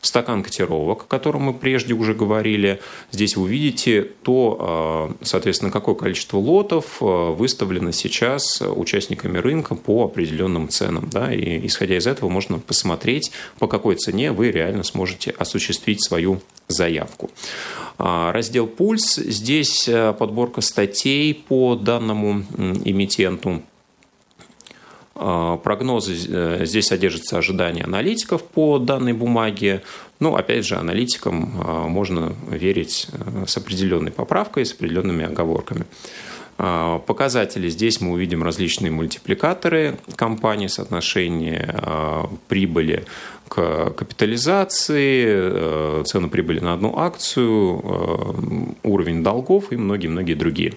стакан 0.00 0.42
котировок, 0.42 1.02
о 1.02 1.06
котором 1.06 1.42
мы 1.42 1.54
прежде 1.54 1.94
уже 1.94 2.14
говорили. 2.14 2.80
Здесь 3.12 3.36
вы 3.36 3.44
увидите 3.44 4.02
то, 4.22 4.58
а, 4.58 5.14
соответственно, 5.22 5.70
какое 5.70 5.94
количество 5.94 6.38
лотов 6.38 6.98
а, 7.00 7.32
выставлено 7.32 7.92
сейчас 7.92 8.60
участниками 8.60 9.38
рынка 9.38 9.74
по 9.74 10.04
определенным 10.04 10.68
ценам. 10.68 11.08
Да? 11.10 11.32
И 11.32 11.66
исходя 11.66 11.96
из 11.96 12.06
этого 12.06 12.28
можно 12.28 12.58
посмотреть, 12.58 13.30
по 13.58 13.66
какой 13.66 13.96
цене 13.96 14.32
вы 14.32 14.50
реально 14.50 14.82
сможете 14.82 15.30
осуществить 15.30 16.04
свою 16.04 16.40
заявку. 16.68 17.30
А, 17.98 18.32
раздел 18.32 18.66
«Пульс». 18.66 19.16
Здесь 19.16 19.88
подборка 20.18 20.60
статей 20.60 21.34
по 21.34 21.76
данному 21.76 22.44
эмитенту. 22.84 23.62
А, 25.18 25.56
прогнозы 25.56 26.14
э, 26.28 26.66
здесь 26.66 26.86
содержатся 26.86 27.38
ожидания 27.38 27.84
аналитиков 27.84 28.44
по 28.44 28.78
данной 28.78 29.14
бумаге. 29.14 29.82
Ну, 30.20 30.36
опять 30.36 30.66
же, 30.66 30.76
аналитикам 30.76 31.52
а, 31.58 31.88
можно 31.88 32.34
верить 32.50 33.08
э, 33.12 33.44
с 33.46 33.56
определенной 33.56 34.10
поправкой, 34.10 34.66
с 34.66 34.72
определенными 34.72 35.24
оговорками. 35.24 35.86
А, 36.58 36.98
показатели 36.98 37.70
здесь 37.70 38.02
мы 38.02 38.12
увидим 38.12 38.42
различные 38.42 38.90
мультипликаторы 38.90 39.98
компании, 40.16 40.66
соотношение 40.66 41.74
прибыли 42.48 43.06
к 43.48 43.94
капитализации, 43.96 45.24
э, 45.26 46.02
цену 46.04 46.28
прибыли 46.28 46.60
на 46.60 46.74
одну 46.74 46.98
акцию, 46.98 48.74
уровень 48.82 49.22
долгов 49.22 49.72
и 49.72 49.76
многие-многие 49.76 50.34
другие 50.34 50.74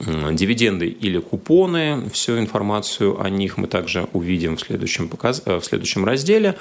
дивиденды 0.00 0.88
или 0.88 1.18
купоны. 1.18 2.08
Всю 2.12 2.38
информацию 2.38 3.20
о 3.20 3.28
них 3.28 3.58
мы 3.58 3.66
также 3.66 4.08
увидим 4.12 4.56
в 4.56 4.60
следующем, 4.60 5.08
показ... 5.08 5.42
Э, 5.44 5.58
в 5.58 5.64
следующем 5.64 6.04
разделе. 6.04 6.56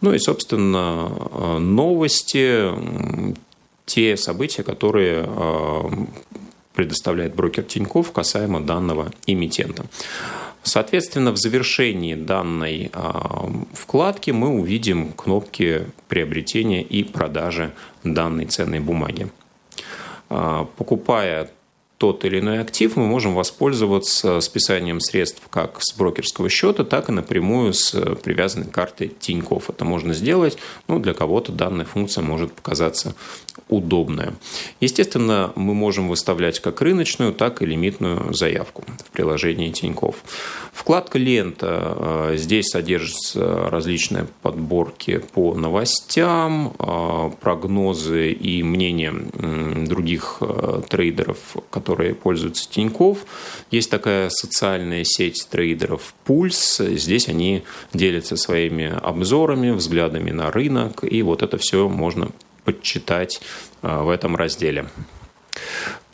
Ну 0.00 0.12
и, 0.14 0.18
собственно, 0.18 1.10
э, 1.10 1.58
новости, 1.58 2.70
те 3.86 4.16
события, 4.16 4.62
которые 4.62 5.24
э, 5.26 5.82
предоставляет 6.74 7.34
брокер 7.34 7.64
Тиньков 7.64 8.12
касаемо 8.12 8.60
данного 8.60 9.10
эмитента. 9.26 9.86
Соответственно, 10.62 11.30
в 11.30 11.36
завершении 11.36 12.16
данной 12.16 12.90
вкладки 13.72 14.32
мы 14.32 14.48
увидим 14.48 15.12
кнопки 15.12 15.86
приобретения 16.08 16.82
и 16.82 17.04
продажи 17.04 17.72
данной 18.02 18.46
ценной 18.46 18.80
бумаги. 18.80 19.28
Покупая 20.28 21.50
тот 21.98 22.24
или 22.24 22.40
иной 22.40 22.60
актив, 22.60 22.94
мы 22.96 23.06
можем 23.06 23.34
воспользоваться 23.34 24.40
списанием 24.40 25.00
средств 25.00 25.42
как 25.50 25.78
с 25.80 25.94
брокерского 25.96 26.48
счета, 26.48 26.84
так 26.84 27.08
и 27.08 27.12
напрямую 27.12 27.72
с 27.72 27.90
привязанной 28.22 28.66
картой 28.66 29.08
Тинькофф. 29.08 29.70
Это 29.70 29.84
можно 29.84 30.12
сделать, 30.12 30.58
ну, 30.88 30.98
для 30.98 31.14
кого-то 31.14 31.52
данная 31.52 31.86
функция 31.86 32.22
может 32.22 32.52
показаться 32.52 33.14
удобная. 33.68 34.34
Естественно, 34.80 35.52
мы 35.56 35.74
можем 35.74 36.08
выставлять 36.08 36.60
как 36.60 36.80
рыночную, 36.80 37.32
так 37.32 37.62
и 37.62 37.66
лимитную 37.66 38.32
заявку 38.32 38.84
в 39.04 39.10
приложении 39.10 39.70
Тинькофф. 39.70 40.16
Вкладка 40.72 41.18
«Лента». 41.18 41.96
Э, 41.96 42.34
здесь 42.36 42.66
содержатся 42.66 43.68
различные 43.70 44.26
подборки 44.42 45.22
по 45.32 45.54
новостям, 45.54 46.74
э, 46.78 47.30
прогнозы 47.40 48.32
и 48.32 48.62
мнения 48.62 49.12
других 49.86 50.38
э, 50.40 50.82
трейдеров, 50.88 51.56
которые 51.70 52.14
пользуются 52.14 52.70
Тинькофф. 52.70 53.18
Есть 53.70 53.90
такая 53.90 54.28
социальная 54.30 55.04
сеть 55.04 55.48
трейдеров 55.50 56.14
«Пульс». 56.24 56.78
Здесь 56.78 57.28
они 57.28 57.64
делятся 57.92 58.36
своими 58.36 58.92
обзорами, 59.02 59.70
взглядами 59.70 60.30
на 60.30 60.50
рынок, 60.50 61.04
и 61.04 61.22
вот 61.22 61.42
это 61.42 61.58
все 61.58 61.88
можно 61.88 62.28
подчитать 62.66 63.40
в 63.80 64.10
этом 64.10 64.36
разделе. 64.36 64.86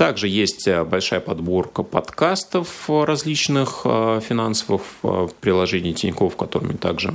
Также 0.03 0.27
есть 0.27 0.67
э, 0.67 0.83
большая 0.83 1.21
подборка 1.21 1.85
подкастов 1.85 2.91
различных 2.91 3.83
э, 3.85 4.21
финансовых 4.21 4.83
э, 5.05 5.29
приложений 5.41 5.95
Тинькофф, 5.95 6.35
которыми 6.35 6.73
также 6.73 7.15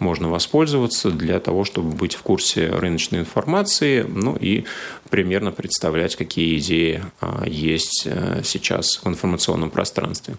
можно 0.00 0.28
воспользоваться 0.28 1.10
для 1.10 1.40
того, 1.40 1.64
чтобы 1.64 1.92
быть 1.92 2.14
в 2.14 2.20
курсе 2.20 2.68
рыночной 2.68 3.20
информации, 3.20 4.02
ну 4.06 4.36
и 4.36 4.64
примерно 5.08 5.50
представлять, 5.50 6.16
какие 6.16 6.58
идеи 6.58 7.02
есть 7.46 8.08
сейчас 8.42 9.00
в 9.02 9.06
информационном 9.06 9.70
пространстве. 9.70 10.34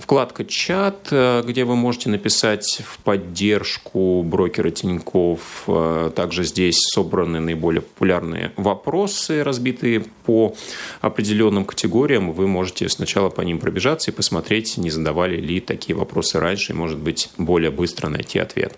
Вкладка 0.00 0.44
«Чат», 0.44 1.12
где 1.44 1.64
вы 1.64 1.76
можете 1.76 2.10
написать 2.10 2.82
в 2.84 2.98
поддержку 2.98 4.24
брокера 4.24 4.70
Тинькофф. 4.70 5.68
Также 6.16 6.42
здесь 6.42 6.76
собраны 6.92 7.38
наиболее 7.38 7.82
популярные 7.82 8.50
вопросы, 8.56 9.44
разбитые 9.44 10.04
по 10.26 10.56
определенным 11.14 11.64
категориям, 11.64 12.32
вы 12.32 12.48
можете 12.48 12.88
сначала 12.88 13.30
по 13.30 13.40
ним 13.40 13.60
пробежаться 13.60 14.10
и 14.10 14.14
посмотреть, 14.14 14.76
не 14.76 14.90
задавали 14.90 15.40
ли 15.40 15.60
такие 15.60 15.94
вопросы 15.96 16.40
раньше, 16.40 16.72
и, 16.72 16.76
может 16.76 16.98
быть, 16.98 17.30
более 17.38 17.70
быстро 17.70 18.08
найти 18.08 18.40
ответ. 18.40 18.76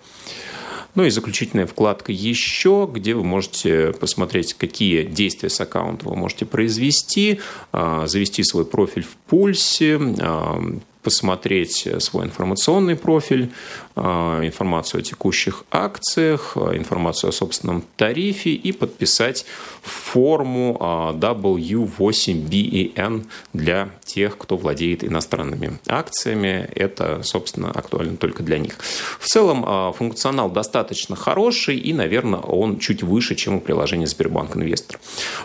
Ну 0.95 1.05
и 1.05 1.11
заключительная 1.11 1.67
вкладка 1.67 2.13
«Еще», 2.13 2.89
где 2.91 3.15
вы 3.15 3.25
можете 3.25 3.93
посмотреть, 3.93 4.55
какие 4.55 5.03
действия 5.03 5.51
с 5.51 5.61
аккаунта 5.61 6.09
вы 6.09 6.17
можете 6.17 6.47
произвести, 6.47 7.41
а, 7.73 8.07
завести 8.07 8.43
свой 8.45 8.65
профиль 8.65 9.03
в 9.03 9.17
пульсе, 9.29 9.99
а, 10.21 10.63
посмотреть 11.07 11.87
свой 12.01 12.25
информационный 12.25 12.97
профиль, 12.97 13.53
а, 13.95 14.45
информацию 14.45 14.99
о 14.99 15.03
текущих 15.03 15.63
акциях, 15.71 16.57
а, 16.57 16.77
информацию 16.77 17.31
о 17.31 17.33
собственном 17.33 17.85
тарифе 17.97 18.51
и 18.51 18.73
подписать 18.73 19.47
форму 19.83 20.77
а, 20.81 21.13
W8BEN 21.13 23.25
для 23.53 23.91
тех, 24.05 24.37
кто 24.37 24.57
владеет 24.57 25.05
иностранными 25.05 25.79
акциями. 25.87 26.69
Это, 26.75 27.23
собственно, 27.23 27.71
актуально 27.71 28.17
только 28.17 28.43
для 28.43 28.59
них. 28.59 28.75
В 29.21 29.27
целом 29.27 29.95
функционал 29.95 30.51
достаточно 30.51 31.15
хороший 31.15 31.77
и, 31.77 31.93
наверное, 31.93 32.41
он 32.41 32.81
чуть 32.81 33.05
выше, 33.05 33.37
чем 33.37 33.55
у 33.55 33.61
приложения 33.61 34.09
Сбербанк 34.09 34.57
Инвестор. 34.57 34.99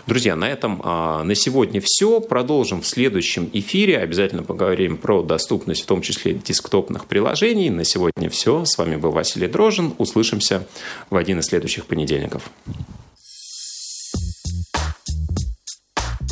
Друзья, 0.06 0.34
на 0.34 0.48
этом 0.48 0.82
на 0.84 1.34
сегодня 1.34 1.80
все. 1.82 2.20
Продолжим 2.20 2.82
в 2.82 2.86
следующем 2.86 3.48
эфире. 3.52 3.98
Обязательно 3.98 4.42
поговорим 4.42 4.96
про 4.96 5.22
доступность 5.22 5.51
доступность 5.52 5.82
в 5.82 5.86
том 5.86 6.00
числе 6.00 6.32
десктопных 6.32 7.04
приложений. 7.04 7.70
На 7.70 7.84
сегодня 7.84 8.30
все. 8.30 8.64
С 8.64 8.78
вами 8.78 8.96
был 8.96 9.10
Василий 9.10 9.48
Дрожин. 9.48 9.94
Услышимся 9.98 10.66
в 11.10 11.16
один 11.16 11.40
из 11.40 11.46
следующих 11.46 11.84
понедельников. 11.84 12.50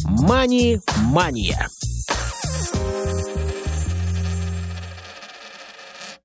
Мани-мания. 0.05 1.69